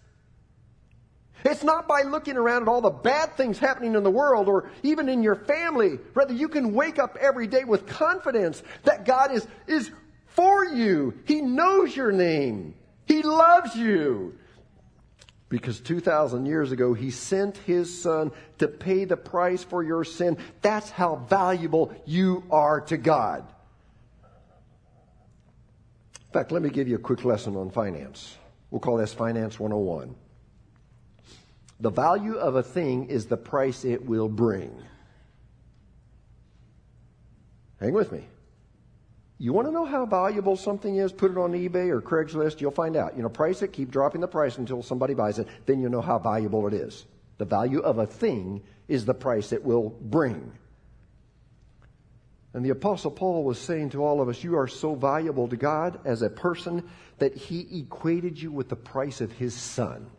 It's 1.46 1.64
not 1.64 1.88
by 1.88 2.02
looking 2.02 2.36
around 2.36 2.64
at 2.64 2.68
all 2.68 2.82
the 2.82 2.90
bad 2.90 3.38
things 3.38 3.58
happening 3.58 3.96
in 3.96 4.04
the 4.04 4.12
world 4.12 4.50
or 4.50 4.70
even 4.84 5.08
in 5.08 5.24
your 5.24 5.36
family. 5.36 6.00
Rather, 6.14 6.34
you 6.34 6.50
can 6.50 6.74
wake 6.74 7.00
up 7.00 7.18
every 7.20 7.48
day 7.48 7.64
with 7.64 7.88
confidence 7.88 8.62
that 8.84 9.06
God 9.06 9.32
is, 9.32 9.48
is 9.68 9.90
for 10.28 10.66
you. 10.66 11.18
He 11.26 11.42
knows 11.42 11.96
your 11.96 12.12
name. 12.12 12.76
He 13.06 13.24
loves 13.24 13.76
you. 13.76 14.38
Because 15.50 15.80
2,000 15.80 16.46
years 16.46 16.72
ago, 16.72 16.94
he 16.94 17.10
sent 17.10 17.58
his 17.58 18.02
son 18.02 18.32
to 18.60 18.68
pay 18.68 19.06
the 19.06 19.18
price 19.18 19.64
for 19.64 19.84
your 19.84 20.04
sin. 20.04 20.38
That's 20.62 20.92
how 20.92 21.16
valuable 21.28 21.92
you 22.06 22.44
are 22.52 22.82
to 22.82 22.98
God. 22.98 23.48
In 26.28 26.34
fact, 26.34 26.52
let 26.52 26.62
me 26.62 26.70
give 26.70 26.88
you 26.88 26.96
a 26.96 27.00
quick 27.00 27.26
lesson 27.26 27.56
on 27.56 27.72
finance. 27.72 28.38
We'll 28.70 28.80
call 28.80 28.98
this 28.98 29.14
Finance 29.14 29.60
101. 29.60 30.16
The 31.80 31.90
value 31.90 32.36
of 32.36 32.56
a 32.56 32.62
thing 32.62 33.08
is 33.10 33.26
the 33.26 33.38
price 33.38 33.84
it 33.84 34.06
will 34.06 34.30
bring. 34.30 34.84
Hang 37.80 37.94
with 37.94 38.12
me. 38.12 38.28
You 39.42 39.54
want 39.54 39.70
to 39.70 39.72
know 39.72 39.86
how 39.86 40.06
valuable 40.06 40.58
something 40.58 40.98
is? 40.98 41.14
Put 41.14 41.32
it 41.32 41.38
on 41.38 41.54
eBay 41.54 41.90
or 41.90 42.02
Craigslist. 42.02 42.60
You'll 42.60 42.72
find 42.72 42.98
out. 42.98 43.16
You 43.16 43.24
know, 43.24 43.30
price 43.30 43.62
it, 43.62 43.72
keep 43.72 43.90
dropping 43.90 44.20
the 44.20 44.28
price 44.28 44.58
until 44.58 44.84
somebody 44.84 45.14
buys 45.14 45.40
it. 45.40 45.48
Then 45.66 45.80
you'll 45.80 45.92
know 45.92 46.02
how 46.02 46.20
valuable 46.20 46.68
it 46.68 46.74
is. 46.74 47.06
The 47.38 47.46
value 47.46 47.80
of 47.80 48.00
a 48.00 48.06
thing 48.06 48.62
is 48.90 49.06
the 49.06 49.14
price 49.14 49.54
it 49.54 49.64
will 49.64 49.96
bring. 50.02 50.52
And 52.54 52.66
the 52.66 52.72
Apostle 52.72 53.12
Paul 53.12 53.46
was 53.46 53.58
saying 53.58 53.92
to 53.92 54.04
all 54.04 54.20
of 54.20 54.28
us, 54.28 54.44
You 54.44 54.58
are 54.58 54.68
so 54.68 54.94
valuable 54.94 55.48
to 55.48 55.56
God 55.56 56.02
as 56.04 56.22
a 56.22 56.30
person 56.30 56.90
that 57.20 57.34
he 57.34 57.80
equated 57.80 58.42
you 58.42 58.52
with 58.52 58.68
the 58.68 58.76
price 58.76 59.22
of 59.22 59.32
his 59.32 59.54
son. 59.54 60.10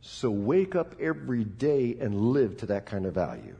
So 0.00 0.30
wake 0.30 0.74
up 0.74 0.96
every 1.00 1.44
day 1.44 1.96
and 2.00 2.32
live 2.32 2.56
to 2.58 2.66
that 2.66 2.86
kind 2.86 3.06
of 3.06 3.14
value. 3.14 3.56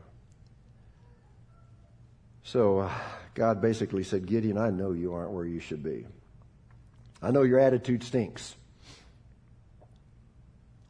So 2.43 2.79
uh, 2.79 2.91
God 3.37 3.61
basically 3.61 4.03
said, 4.03 4.25
Gideon, 4.25 4.57
I 4.57 4.71
know 4.71 4.93
you 4.93 5.13
aren't 5.13 5.29
where 5.29 5.45
you 5.45 5.59
should 5.59 5.83
be. 5.83 6.07
I 7.21 7.29
know 7.29 7.43
your 7.43 7.59
attitude 7.59 8.01
stinks. 8.01 8.55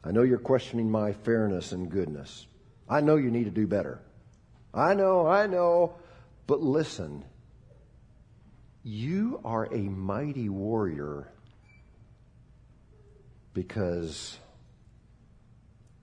I 0.01 0.12
know 0.12 0.21
you're 0.21 0.38
questioning 0.38 0.89
my 0.89 1.12
fairness 1.12 1.73
and 1.73 1.91
goodness. 1.91 2.47
I 2.88 3.01
know 3.01 3.17
you 3.17 3.31
need 3.31 3.43
to 3.43 3.51
do 3.51 3.67
better. 3.67 3.99
I 4.73 4.93
know, 4.93 5.27
I 5.27 5.47
know. 5.47 5.95
But 6.47 6.62
listen, 6.62 7.25
you 8.81 9.41
are 9.43 9.65
a 9.65 9.81
mighty 9.81 10.47
warrior 10.47 11.27
because 13.53 14.38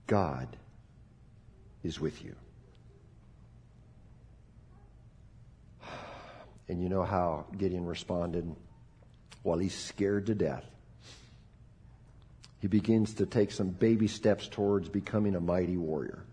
God 0.05 0.55
is 1.81 1.99
with 1.99 2.23
you. 2.23 2.35
And 6.67 6.81
you 6.81 6.89
know 6.89 7.03
how 7.03 7.45
Gideon 7.57 7.85
responded? 7.85 8.55
While 9.43 9.59
he's 9.59 9.75
scared 9.75 10.25
to 10.27 10.35
death, 10.35 10.65
he 12.59 12.67
begins 12.67 13.13
to 13.15 13.27
take 13.27 13.51
some 13.51 13.69
baby 13.69 14.07
steps 14.07 14.47
towards 14.47 14.89
becoming 14.89 15.35
a 15.35 15.39
mighty 15.39 15.77
warrior. 15.77 16.23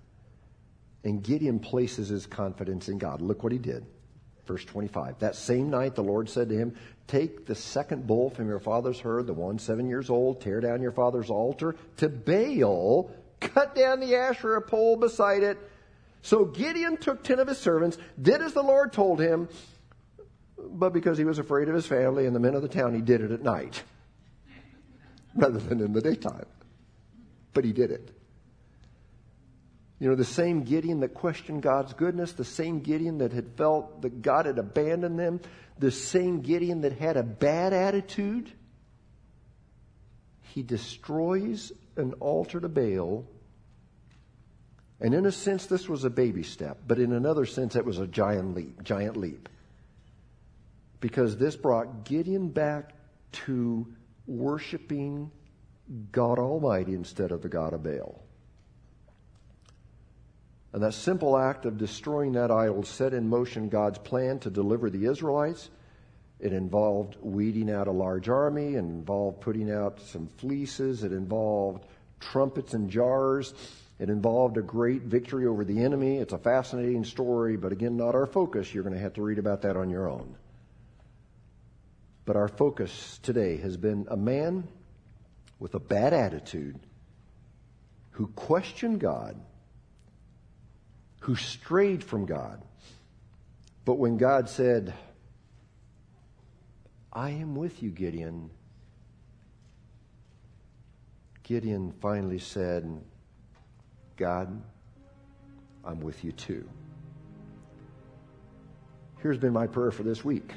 And 1.04 1.22
Gideon 1.22 1.58
places 1.58 2.08
his 2.08 2.26
confidence 2.26 2.88
in 2.88 2.98
God. 2.98 3.20
Look 3.20 3.42
what 3.42 3.52
he 3.52 3.58
did. 3.58 3.84
Verse 4.46 4.64
25. 4.64 5.18
That 5.18 5.36
same 5.36 5.70
night 5.70 5.94
the 5.94 6.02
Lord 6.02 6.28
said 6.28 6.48
to 6.48 6.56
him, 6.56 6.74
Take 7.06 7.46
the 7.46 7.54
second 7.54 8.06
bull 8.06 8.30
from 8.30 8.48
your 8.48 8.60
father's 8.60 8.98
herd, 8.98 9.26
the 9.26 9.34
one 9.34 9.58
seven 9.58 9.88
years 9.88 10.08
old, 10.08 10.40
tear 10.40 10.60
down 10.60 10.80
your 10.80 10.92
father's 10.92 11.30
altar 11.30 11.76
to 11.98 12.08
Baal, 12.08 13.10
cut 13.40 13.74
down 13.74 14.00
the 14.00 14.14
Asherah 14.14 14.62
pole 14.62 14.96
beside 14.96 15.42
it. 15.42 15.58
So 16.22 16.44
Gideon 16.44 16.96
took 16.96 17.22
ten 17.22 17.40
of 17.40 17.48
his 17.48 17.58
servants, 17.58 17.98
did 18.20 18.40
as 18.40 18.52
the 18.52 18.62
Lord 18.62 18.92
told 18.92 19.20
him, 19.20 19.48
but 20.56 20.92
because 20.92 21.18
he 21.18 21.24
was 21.24 21.38
afraid 21.38 21.68
of 21.68 21.74
his 21.74 21.86
family 21.86 22.26
and 22.26 22.34
the 22.34 22.40
men 22.40 22.54
of 22.54 22.62
the 22.62 22.68
town, 22.68 22.94
he 22.94 23.00
did 23.00 23.20
it 23.20 23.30
at 23.30 23.42
night 23.42 23.82
rather 25.34 25.58
than 25.58 25.80
in 25.80 25.92
the 25.92 26.00
daytime. 26.00 26.46
But 27.52 27.64
he 27.64 27.72
did 27.72 27.90
it. 27.90 28.10
You 29.98 30.08
know, 30.08 30.16
the 30.16 30.24
same 30.24 30.64
Gideon 30.64 31.00
that 31.00 31.14
questioned 31.14 31.62
God's 31.62 31.92
goodness, 31.92 32.32
the 32.32 32.44
same 32.44 32.80
Gideon 32.80 33.18
that 33.18 33.32
had 33.32 33.56
felt 33.56 34.02
that 34.02 34.20
God 34.20 34.46
had 34.46 34.58
abandoned 34.58 35.18
them, 35.18 35.40
the 35.78 35.92
same 35.92 36.40
Gideon 36.40 36.80
that 36.80 36.92
had 36.92 37.16
a 37.16 37.22
bad 37.22 37.72
attitude, 37.72 38.50
he 40.40 40.62
destroys 40.62 41.72
an 41.96 42.14
altar 42.14 42.58
to 42.58 42.68
Baal. 42.68 43.26
And 45.00 45.14
in 45.14 45.24
a 45.24 45.32
sense, 45.32 45.66
this 45.66 45.88
was 45.88 46.04
a 46.04 46.10
baby 46.10 46.42
step, 46.42 46.78
but 46.86 46.98
in 46.98 47.12
another 47.12 47.46
sense, 47.46 47.76
it 47.76 47.84
was 47.84 47.98
a 47.98 48.06
giant 48.06 48.54
leap, 48.54 48.82
giant 48.82 49.16
leap 49.16 49.48
because 51.02 51.36
this 51.36 51.56
brought 51.56 52.04
Gideon 52.04 52.48
back 52.48 52.92
to 53.32 53.86
worshiping 54.26 55.30
God 56.12 56.38
Almighty 56.38 56.94
instead 56.94 57.32
of 57.32 57.42
the 57.42 57.48
God 57.48 57.74
of 57.74 57.82
Baal. 57.82 58.22
And 60.72 60.82
that 60.82 60.94
simple 60.94 61.36
act 61.36 61.66
of 61.66 61.76
destroying 61.76 62.32
that 62.32 62.52
idol 62.52 62.84
set 62.84 63.12
in 63.12 63.28
motion 63.28 63.68
God's 63.68 63.98
plan 63.98 64.38
to 64.38 64.50
deliver 64.50 64.88
the 64.88 65.06
Israelites. 65.06 65.70
It 66.38 66.52
involved 66.52 67.16
weeding 67.20 67.68
out 67.68 67.88
a 67.88 67.92
large 67.92 68.28
army, 68.28 68.74
it 68.74 68.78
involved 68.78 69.40
putting 69.40 69.70
out 69.70 70.00
some 70.00 70.28
fleeces, 70.28 71.02
it 71.02 71.12
involved 71.12 71.84
trumpets 72.20 72.74
and 72.74 72.88
jars, 72.88 73.54
it 73.98 74.08
involved 74.08 74.56
a 74.56 74.62
great 74.62 75.02
victory 75.02 75.46
over 75.46 75.64
the 75.64 75.82
enemy. 75.82 76.18
It's 76.18 76.32
a 76.32 76.38
fascinating 76.38 77.04
story, 77.04 77.56
but 77.56 77.72
again, 77.72 77.96
not 77.96 78.14
our 78.14 78.26
focus. 78.26 78.72
You're 78.72 78.84
going 78.84 78.94
to 78.94 79.00
have 79.00 79.14
to 79.14 79.22
read 79.22 79.38
about 79.38 79.62
that 79.62 79.76
on 79.76 79.90
your 79.90 80.08
own. 80.08 80.36
But 82.24 82.36
our 82.36 82.48
focus 82.48 83.18
today 83.22 83.56
has 83.58 83.76
been 83.76 84.06
a 84.10 84.16
man 84.16 84.68
with 85.58 85.74
a 85.74 85.80
bad 85.80 86.12
attitude 86.12 86.78
who 88.10 88.28
questioned 88.28 89.00
God, 89.00 89.40
who 91.20 91.34
strayed 91.34 92.04
from 92.04 92.26
God. 92.26 92.62
But 93.84 93.94
when 93.94 94.18
God 94.18 94.48
said, 94.48 94.94
I 97.12 97.30
am 97.30 97.54
with 97.54 97.82
you, 97.82 97.90
Gideon, 97.90 98.50
Gideon 101.42 101.92
finally 102.00 102.38
said, 102.38 103.02
God, 104.16 104.62
I'm 105.84 106.00
with 106.00 106.22
you 106.24 106.32
too. 106.32 106.68
Here's 109.18 109.38
been 109.38 109.52
my 109.52 109.66
prayer 109.66 109.90
for 109.90 110.02
this 110.04 110.24
week. 110.24 110.52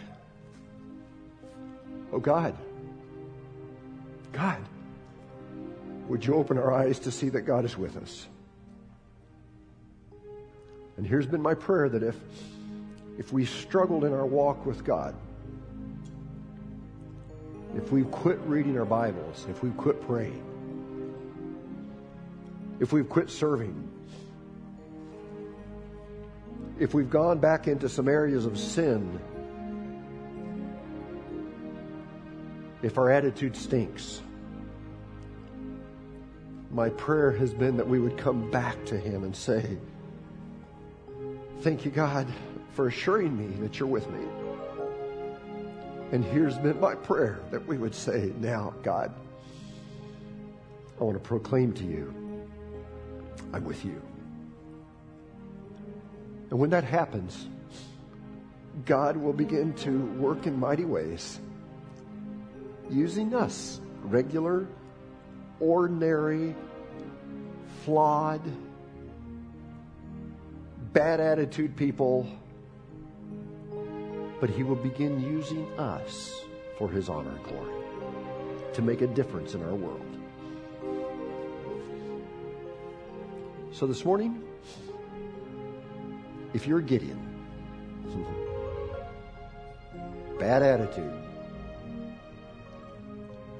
Oh 2.11 2.19
God, 2.19 2.55
God, 4.31 4.61
would 6.07 6.25
you 6.25 6.35
open 6.35 6.57
our 6.57 6.71
eyes 6.73 6.99
to 6.99 7.11
see 7.11 7.29
that 7.29 7.41
God 7.41 7.65
is 7.65 7.77
with 7.77 7.97
us? 7.97 8.27
And 10.97 11.05
here's 11.05 11.25
been 11.25 11.41
my 11.41 11.53
prayer 11.53 11.89
that 11.89 12.03
if, 12.03 12.15
if 13.17 13.33
we 13.33 13.45
struggled 13.45 14.05
in 14.05 14.13
our 14.13 14.25
walk 14.25 14.65
with 14.65 14.83
God, 14.83 15.15
if 17.75 17.91
we've 17.91 18.09
quit 18.09 18.39
reading 18.45 18.77
our 18.77 18.85
Bibles, 18.85 19.45
if 19.49 19.61
we've 19.61 19.75
quit 19.75 20.01
praying, 20.07 20.43
if 22.79 22.93
we've 22.93 23.09
quit 23.09 23.29
serving, 23.29 23.89
if 26.79 26.93
we've 26.93 27.09
gone 27.09 27.39
back 27.39 27.67
into 27.67 27.89
some 27.89 28.07
areas 28.07 28.45
of 28.45 28.57
sin 28.57 29.19
if 32.85 32.99
our 32.99 33.09
attitude 33.09 33.57
stinks. 33.57 34.21
My 36.69 36.89
prayer 36.89 37.31
has 37.31 37.51
been 37.51 37.77
that 37.77 37.87
we 37.87 37.99
would 37.99 38.15
come 38.15 38.51
back 38.51 38.85
to 38.85 38.97
Him 38.97 39.23
and 39.23 39.35
say, 39.35 39.79
Thank 41.61 41.83
you, 41.83 41.89
God, 41.89 42.27
for 42.73 42.87
assuring 42.87 43.35
me 43.35 43.47
that 43.61 43.79
you're 43.79 43.89
with 43.89 44.07
me. 44.11 44.23
And 46.11 46.23
here's 46.23 46.59
been 46.59 46.79
my 46.79 46.93
prayer 46.93 47.39
that 47.49 47.65
we 47.65 47.79
would 47.79 47.95
say, 47.95 48.31
Now, 48.39 48.75
God, 48.83 49.11
I 51.01 51.03
want 51.03 51.15
to 51.15 51.27
proclaim 51.27 51.73
to 51.73 51.83
you, 51.83 52.13
I'm 53.51 53.63
with 53.63 53.83
you. 53.83 53.99
And 56.51 56.59
when 56.59 56.69
that 56.69 56.83
happens, 56.83 57.47
God 58.85 59.17
will 59.17 59.33
begin 59.33 59.73
to 59.77 60.05
work 60.17 60.45
in 60.45 60.59
mighty 60.59 60.85
ways 60.85 61.39
using 62.89 63.33
us, 63.33 63.79
regular, 64.03 64.67
ordinary, 65.59 66.55
flawed, 67.83 68.41
bad 70.93 71.19
attitude 71.19 71.75
people, 71.75 72.27
but 74.39 74.49
He 74.49 74.63
will 74.63 74.75
begin 74.75 75.21
using 75.21 75.67
us 75.79 76.33
for 76.77 76.89
His 76.89 77.09
honor 77.09 77.31
and 77.31 77.43
glory 77.43 77.73
to 78.73 78.81
make 78.81 79.01
a 79.01 79.07
difference 79.07 79.53
in 79.53 79.63
our 79.63 79.75
world. 79.75 80.01
So 83.71 83.85
this 83.85 84.05
morning, 84.05 84.41
if 86.53 86.65
you're 86.65 86.81
Gideon, 86.81 87.19
bad 90.39 90.63
attitude, 90.63 91.24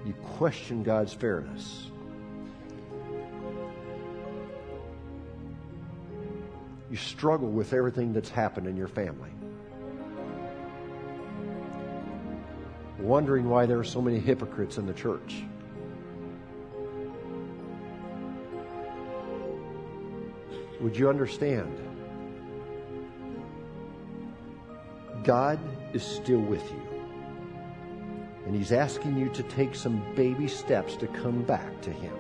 you 0.05 0.13
question 0.37 0.83
God's 0.83 1.13
fairness. 1.13 1.87
You 6.91 6.97
struggle 6.97 7.49
with 7.49 7.73
everything 7.73 8.13
that's 8.13 8.29
happened 8.29 8.67
in 8.67 8.77
your 8.77 8.87
family. 8.87 9.31
Wondering 12.99 13.49
why 13.49 13.65
there 13.65 13.79
are 13.79 13.83
so 13.83 14.01
many 14.01 14.19
hypocrites 14.19 14.77
in 14.77 14.85
the 14.85 14.93
church. 14.93 15.43
Would 20.81 20.95
you 20.95 21.09
understand? 21.09 21.75
God 25.23 25.59
is 25.93 26.03
still 26.03 26.39
with 26.39 26.63
you. 26.71 26.84
And 28.45 28.55
He's 28.55 28.71
asking 28.71 29.17
you 29.17 29.29
to 29.29 29.43
take 29.43 29.75
some 29.75 30.03
baby 30.15 30.47
steps 30.47 30.95
to 30.97 31.07
come 31.07 31.41
back 31.43 31.81
to 31.81 31.91
Him. 31.91 32.13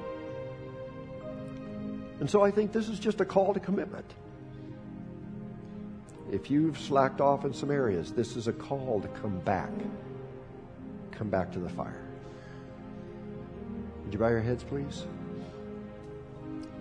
And 2.19 2.29
so 2.29 2.41
I 2.41 2.51
think 2.51 2.71
this 2.71 2.89
is 2.89 2.99
just 2.99 3.21
a 3.21 3.25
call 3.25 3.53
to 3.53 3.59
commitment. 3.59 4.05
If 6.31 6.49
you've 6.49 6.79
slacked 6.79 7.21
off 7.21 7.45
in 7.45 7.53
some 7.53 7.69
areas, 7.69 8.11
this 8.11 8.35
is 8.35 8.47
a 8.47 8.53
call 8.53 9.01
to 9.01 9.07
come 9.19 9.39
back. 9.39 9.69
Come 11.11 11.29
back 11.29 11.51
to 11.53 11.59
the 11.59 11.69
fire. 11.69 12.03
Would 14.03 14.13
you 14.13 14.19
bow 14.19 14.29
your 14.29 14.41
heads, 14.41 14.63
please? 14.63 15.05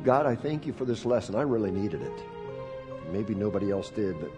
God, 0.03 0.27
I 0.27 0.35
thank 0.35 0.67
you 0.67 0.73
for 0.73 0.85
this 0.85 1.05
lesson. 1.05 1.35
I 1.35 1.43
really 1.43 1.71
needed 1.71 2.03
it. 2.03 2.23
Maybe 3.13 3.35
nobody 3.35 3.71
else 3.71 3.91
did, 3.91 4.19
but 4.21 4.31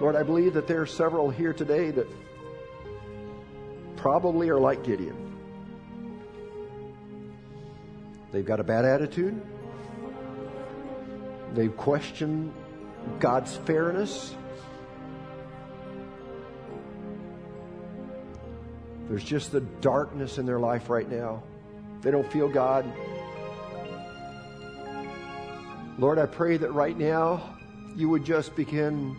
Lord, 0.00 0.16
I 0.16 0.22
believe 0.22 0.54
that 0.54 0.66
there 0.66 0.80
are 0.80 0.86
several 0.86 1.28
here 1.28 1.52
today 1.52 1.90
that 1.90 2.08
probably 4.00 4.48
are 4.48 4.58
like 4.58 4.82
Gideon. 4.82 5.36
They've 8.32 8.44
got 8.44 8.58
a 8.58 8.64
bad 8.64 8.86
attitude. 8.86 9.40
They've 11.52 11.76
questioned 11.76 12.54
God's 13.18 13.54
fairness. 13.56 14.34
There's 19.08 19.24
just 19.24 19.52
the 19.52 19.60
darkness 19.60 20.38
in 20.38 20.46
their 20.46 20.60
life 20.60 20.88
right 20.88 21.10
now. 21.10 21.42
They 22.00 22.10
don't 22.10 22.30
feel 22.32 22.48
God. 22.48 22.90
Lord, 25.98 26.18
I 26.18 26.24
pray 26.24 26.56
that 26.56 26.72
right 26.72 26.96
now 26.96 27.58
you 27.94 28.08
would 28.08 28.24
just 28.24 28.56
begin 28.56 29.16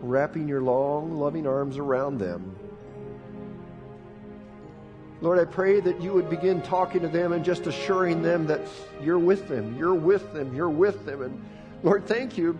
wrapping 0.00 0.48
your 0.48 0.62
long, 0.62 1.16
loving 1.16 1.46
arms 1.46 1.76
around 1.78 2.18
them. 2.18 2.56
Lord, 5.22 5.38
I 5.38 5.44
pray 5.44 5.80
that 5.80 6.00
you 6.00 6.14
would 6.14 6.30
begin 6.30 6.62
talking 6.62 7.02
to 7.02 7.08
them 7.08 7.32
and 7.32 7.44
just 7.44 7.66
assuring 7.66 8.22
them 8.22 8.46
that 8.46 8.60
you're 9.02 9.18
with 9.18 9.48
them, 9.48 9.76
you're 9.76 9.94
with 9.94 10.32
them, 10.32 10.54
you're 10.54 10.70
with 10.70 11.04
them. 11.04 11.22
And 11.22 11.44
Lord, 11.82 12.06
thank 12.06 12.38
you. 12.38 12.58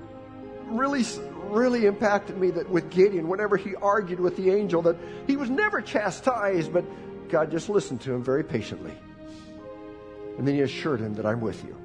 Really, 0.66 1.05
really 1.45 1.86
impacted 1.86 2.36
me 2.36 2.51
that 2.51 2.68
with 2.68 2.91
Gideon, 2.91 3.28
whenever 3.28 3.57
he 3.57 3.74
argued 3.76 4.20
with 4.20 4.36
the 4.36 4.51
angel, 4.51 4.82
that 4.82 4.97
he 5.26 5.36
was 5.36 5.49
never 5.49 5.80
chastised, 5.80 6.72
but 6.72 6.84
God 7.30 7.51
just 7.51 7.70
listened 7.70 8.03
to 8.03 8.12
him 8.12 8.22
very 8.22 8.45
patiently. 8.45 8.93
And 10.36 10.47
then 10.47 10.55
he 10.55 10.61
assured 10.61 11.01
him 11.01 11.14
that 11.14 11.26
I'm 11.26 11.41
with 11.41 11.64
you. 11.64 11.76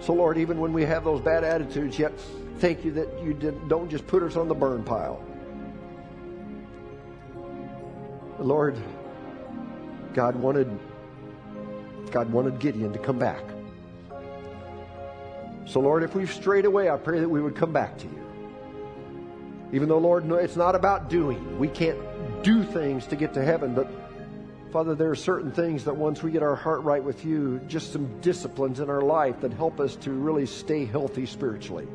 So, 0.00 0.14
Lord, 0.14 0.36
even 0.38 0.58
when 0.58 0.72
we 0.72 0.84
have 0.84 1.04
those 1.04 1.20
bad 1.20 1.44
attitudes, 1.44 1.98
yet 1.98 2.12
thank 2.60 2.84
you 2.84 2.92
that 2.92 3.08
you 3.22 3.34
did, 3.34 3.68
don't 3.68 3.90
just 3.90 4.06
put 4.06 4.22
us 4.22 4.36
on 4.36 4.48
the 4.48 4.54
burn 4.54 4.84
pile. 4.84 5.24
Lord, 8.38 8.76
God 10.14 10.36
wanted 10.36 10.68
God 12.10 12.32
wanted 12.32 12.58
Gideon 12.58 12.92
to 12.92 12.98
come 12.98 13.18
back. 13.18 13.42
So, 15.66 15.78
Lord, 15.78 16.02
if 16.02 16.14
we've 16.14 16.32
strayed 16.32 16.64
away, 16.64 16.90
I 16.90 16.96
pray 16.96 17.20
that 17.20 17.28
we 17.28 17.40
would 17.40 17.54
come 17.54 17.72
back 17.72 17.96
to 17.98 18.06
you. 18.06 18.20
Even 19.72 19.88
though, 19.88 19.98
Lord, 19.98 20.28
it's 20.32 20.56
not 20.56 20.74
about 20.74 21.08
doing. 21.08 21.58
We 21.58 21.68
can't 21.68 21.98
do 22.42 22.64
things 22.64 23.06
to 23.06 23.16
get 23.16 23.34
to 23.34 23.44
heaven, 23.44 23.74
but 23.74 23.88
Father, 24.72 24.96
there 24.96 25.10
are 25.10 25.16
certain 25.16 25.52
things 25.52 25.84
that 25.84 25.96
once 25.96 26.22
we 26.22 26.32
get 26.32 26.42
our 26.42 26.56
heart 26.56 26.82
right 26.82 27.02
with 27.02 27.24
you, 27.24 27.60
just 27.68 27.92
some 27.92 28.20
disciplines 28.20 28.80
in 28.80 28.90
our 28.90 29.02
life 29.02 29.40
that 29.40 29.52
help 29.52 29.78
us 29.78 29.94
to 29.96 30.10
really 30.10 30.46
stay 30.46 30.84
healthy 30.84 31.26
spiritually. 31.26 31.86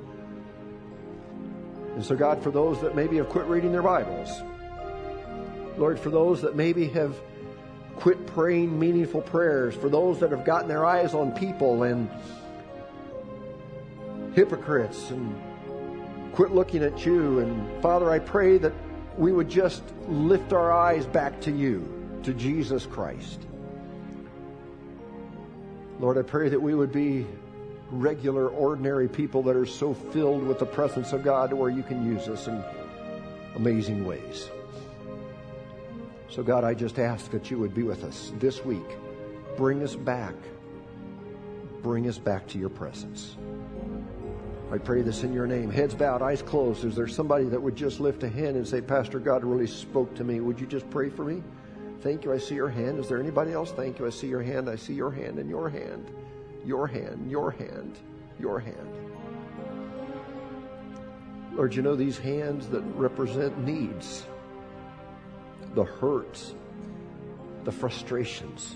And 1.95 2.03
so, 2.03 2.15
God, 2.15 2.43
for 2.43 2.51
those 2.51 2.81
that 2.81 2.95
maybe 2.95 3.17
have 3.17 3.29
quit 3.29 3.45
reading 3.45 3.71
their 3.71 3.81
Bibles, 3.81 4.43
Lord, 5.77 5.99
for 5.99 6.09
those 6.09 6.41
that 6.41 6.55
maybe 6.55 6.89
have 6.89 7.15
quit 7.95 8.27
praying 8.27 8.77
meaningful 8.77 9.21
prayers, 9.21 9.73
for 9.75 9.89
those 9.89 10.19
that 10.19 10.31
have 10.31 10.43
gotten 10.43 10.67
their 10.67 10.85
eyes 10.85 11.13
on 11.13 11.31
people 11.31 11.83
and 11.83 12.09
hypocrites 14.33 15.09
and 15.09 15.41
quit 16.33 16.51
looking 16.51 16.83
at 16.83 17.05
you. 17.05 17.39
And 17.39 17.81
Father, 17.81 18.11
I 18.11 18.19
pray 18.19 18.57
that 18.57 18.73
we 19.17 19.31
would 19.31 19.49
just 19.49 19.83
lift 20.09 20.51
our 20.51 20.73
eyes 20.73 21.05
back 21.05 21.39
to 21.41 21.51
you, 21.51 21.87
to 22.23 22.33
Jesus 22.33 22.85
Christ. 22.85 23.41
Lord, 26.01 26.17
I 26.17 26.23
pray 26.23 26.49
that 26.49 26.61
we 26.61 26.75
would 26.75 26.91
be 26.91 27.25
regular, 27.91 28.49
ordinary 28.49 29.07
people 29.07 29.43
that 29.43 29.55
are 29.55 29.65
so 29.65 29.93
filled 29.93 30.43
with 30.43 30.59
the 30.59 30.65
presence 30.65 31.13
of 31.13 31.23
God 31.23 31.53
where 31.53 31.69
you 31.69 31.83
can 31.83 32.05
use 32.05 32.27
us 32.27 32.47
in 32.47 32.63
amazing 33.55 34.05
ways. 34.05 34.49
So, 36.29 36.43
God, 36.43 36.63
I 36.63 36.73
just 36.73 36.99
ask 36.99 37.31
that 37.31 37.49
you 37.49 37.59
would 37.59 37.73
be 37.73 37.83
with 37.83 38.03
us 38.03 38.33
this 38.39 38.65
week. 38.65 38.97
Bring 39.55 39.83
us 39.83 39.95
back. 39.95 40.35
Bring 41.81 42.07
us 42.07 42.17
back 42.17 42.47
to 42.47 42.57
your 42.57 42.69
presence. 42.69 43.37
I 44.71 44.79
pray 44.79 45.03
this 45.03 45.23
in 45.23 45.31
your 45.31 45.45
name. 45.45 45.69
Heads 45.69 45.93
bowed, 45.93 46.23
eyes 46.23 46.41
closed. 46.41 46.83
Is 46.83 46.95
there 46.95 47.07
somebody 47.07 47.45
that 47.45 47.61
would 47.61 47.75
just 47.75 47.99
lift 47.99 48.23
a 48.23 48.29
hand 48.29 48.57
and 48.57 48.67
say, 48.67 48.81
Pastor, 48.81 49.19
God 49.19 49.43
really 49.43 49.67
spoke 49.67 50.15
to 50.15 50.23
me? 50.23 50.39
Would 50.39 50.59
you 50.59 50.65
just 50.65 50.89
pray 50.89 51.09
for 51.09 51.23
me? 51.23 51.43
Thank 52.01 52.25
you. 52.25 52.33
I 52.33 52.39
see 52.39 52.55
your 52.55 52.69
hand. 52.69 52.99
Is 52.99 53.07
there 53.07 53.19
anybody 53.19 53.53
else? 53.53 53.71
Thank 53.71 53.99
you. 53.99 54.07
I 54.07 54.09
see 54.09 54.27
your 54.27 54.41
hand. 54.41 54.69
I 54.69 54.75
see 54.75 54.93
your 54.93 55.11
hand 55.11 55.37
and 55.37 55.49
your 55.49 55.69
hand. 55.69 56.11
Your 56.65 56.87
hand, 56.87 57.29
your 57.29 57.51
hand, 57.51 57.97
your 58.39 58.59
hand. 58.59 58.89
Lord, 61.53 61.73
you 61.73 61.81
know 61.81 61.95
these 61.95 62.17
hands 62.17 62.67
that 62.69 62.81
represent 62.81 63.57
needs 63.63 64.25
the 65.73 65.83
hurts, 65.83 66.55
the 67.63 67.71
frustrations. 67.71 68.75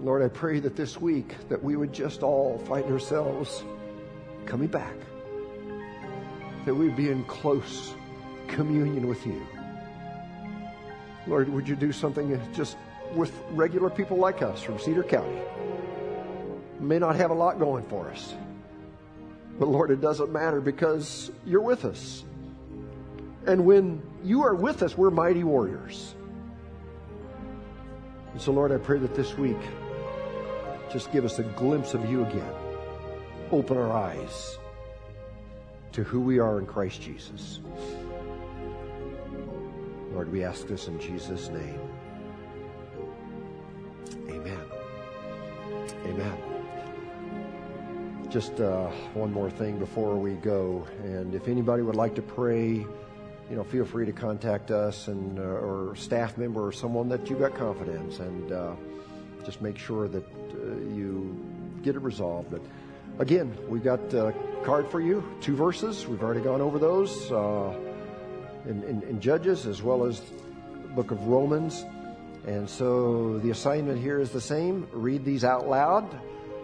Lord, 0.00 0.22
I 0.22 0.28
pray 0.28 0.58
that 0.60 0.74
this 0.74 1.00
week 1.00 1.36
that 1.48 1.62
we 1.62 1.76
would 1.76 1.92
just 1.92 2.22
all 2.22 2.58
find 2.66 2.84
ourselves 2.90 3.62
coming 4.46 4.68
back. 4.68 4.96
That 6.66 6.74
we'd 6.74 6.96
be 6.96 7.10
in 7.10 7.24
close 7.24 7.94
communion 8.48 9.06
with 9.06 9.24
you. 9.26 9.46
Lord, 11.26 11.48
would 11.48 11.68
you 11.68 11.76
do 11.76 11.92
something 11.92 12.40
just 12.52 12.76
with 13.14 13.32
regular 13.50 13.90
people 13.90 14.16
like 14.16 14.42
us 14.42 14.62
from 14.62 14.78
Cedar 14.78 15.02
County? 15.02 15.40
May 16.80 16.98
not 16.98 17.16
have 17.16 17.30
a 17.30 17.34
lot 17.34 17.58
going 17.58 17.84
for 17.84 18.10
us. 18.10 18.34
But 19.58 19.68
Lord, 19.68 19.90
it 19.90 20.00
doesn't 20.00 20.32
matter 20.32 20.60
because 20.60 21.30
you're 21.46 21.62
with 21.62 21.84
us. 21.84 22.24
And 23.46 23.64
when 23.64 24.02
you 24.24 24.42
are 24.42 24.54
with 24.54 24.82
us, 24.82 24.96
we're 24.96 25.10
mighty 25.10 25.44
warriors. 25.44 26.14
And 28.32 28.40
so, 28.40 28.52
Lord, 28.52 28.72
I 28.72 28.78
pray 28.78 28.98
that 28.98 29.14
this 29.14 29.36
week, 29.36 29.58
just 30.90 31.12
give 31.12 31.24
us 31.24 31.38
a 31.38 31.42
glimpse 31.42 31.94
of 31.94 32.10
you 32.10 32.24
again. 32.24 32.52
Open 33.50 33.76
our 33.76 33.92
eyes 33.92 34.58
to 35.92 36.02
who 36.02 36.20
we 36.20 36.38
are 36.38 36.58
in 36.58 36.66
Christ 36.66 37.02
Jesus. 37.02 37.60
Lord, 40.12 40.32
we 40.32 40.44
ask 40.44 40.66
this 40.66 40.88
in 40.88 40.98
Jesus' 40.98 41.48
name. 41.48 41.80
Amen. 46.04 46.36
Just 48.28 48.60
uh, 48.60 48.88
one 49.14 49.32
more 49.32 49.50
thing 49.50 49.78
before 49.78 50.16
we 50.16 50.34
go. 50.34 50.86
And 51.04 51.34
if 51.34 51.48
anybody 51.48 51.82
would 51.82 51.96
like 51.96 52.14
to 52.16 52.22
pray, 52.22 52.84
you 53.50 53.56
know, 53.56 53.62
feel 53.62 53.84
free 53.84 54.06
to 54.06 54.12
contact 54.12 54.70
us 54.70 55.08
and 55.08 55.38
uh, 55.38 55.42
or 55.42 55.94
staff 55.96 56.38
member 56.38 56.66
or 56.66 56.72
someone 56.72 57.08
that 57.10 57.28
you've 57.28 57.40
got 57.40 57.54
confidence, 57.54 58.18
and 58.20 58.50
uh, 58.50 58.74
just 59.44 59.60
make 59.60 59.76
sure 59.76 60.08
that 60.08 60.24
uh, 60.24 60.76
you 60.94 61.38
get 61.82 61.94
it 61.94 62.00
resolved. 62.00 62.50
But 62.50 62.62
again, 63.18 63.56
we've 63.68 63.84
got 63.84 64.00
a 64.14 64.34
card 64.64 64.88
for 64.88 65.00
you, 65.00 65.22
two 65.40 65.54
verses. 65.54 66.06
We've 66.06 66.22
already 66.22 66.40
gone 66.40 66.60
over 66.60 66.78
those 66.78 67.30
uh, 67.30 67.74
in, 68.66 68.82
in, 68.84 69.02
in 69.02 69.20
Judges 69.20 69.66
as 69.66 69.82
well 69.82 70.04
as 70.04 70.20
book 70.94 71.10
of 71.10 71.26
Romans. 71.26 71.84
And 72.46 72.68
so 72.68 73.38
the 73.38 73.50
assignment 73.50 74.00
here 74.00 74.18
is 74.18 74.30
the 74.30 74.40
same. 74.40 74.88
Read 74.92 75.24
these 75.24 75.44
out 75.44 75.68
loud 75.68 76.12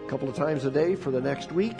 a 0.05 0.09
couple 0.09 0.27
of 0.27 0.35
times 0.35 0.65
a 0.65 0.71
day 0.71 0.95
for 0.95 1.11
the 1.11 1.21
next 1.21 1.51
week. 1.51 1.77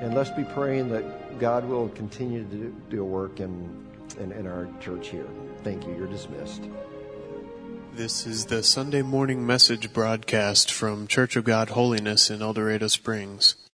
And 0.00 0.14
let's 0.14 0.30
be 0.30 0.44
praying 0.44 0.88
that 0.90 1.38
God 1.38 1.68
will 1.68 1.88
continue 1.90 2.44
to 2.44 2.74
do, 2.88 3.02
a 3.02 3.04
work 3.04 3.40
in 3.40 3.86
in, 4.18 4.32
in 4.32 4.46
our 4.46 4.68
church 4.80 5.08
here. 5.08 5.26
Thank 5.62 5.86
you. 5.86 5.94
You're 5.94 6.06
dismissed. 6.06 6.62
This 7.94 8.26
is 8.26 8.46
the 8.46 8.62
Sunday 8.62 9.02
morning 9.02 9.46
message 9.46 9.92
broadcast 9.92 10.70
from 10.70 11.06
Church 11.06 11.36
of 11.36 11.44
God 11.44 11.70
Holiness 11.70 12.30
in 12.30 12.40
El 12.40 12.52
Dorado 12.52 12.88
Springs. 12.88 13.56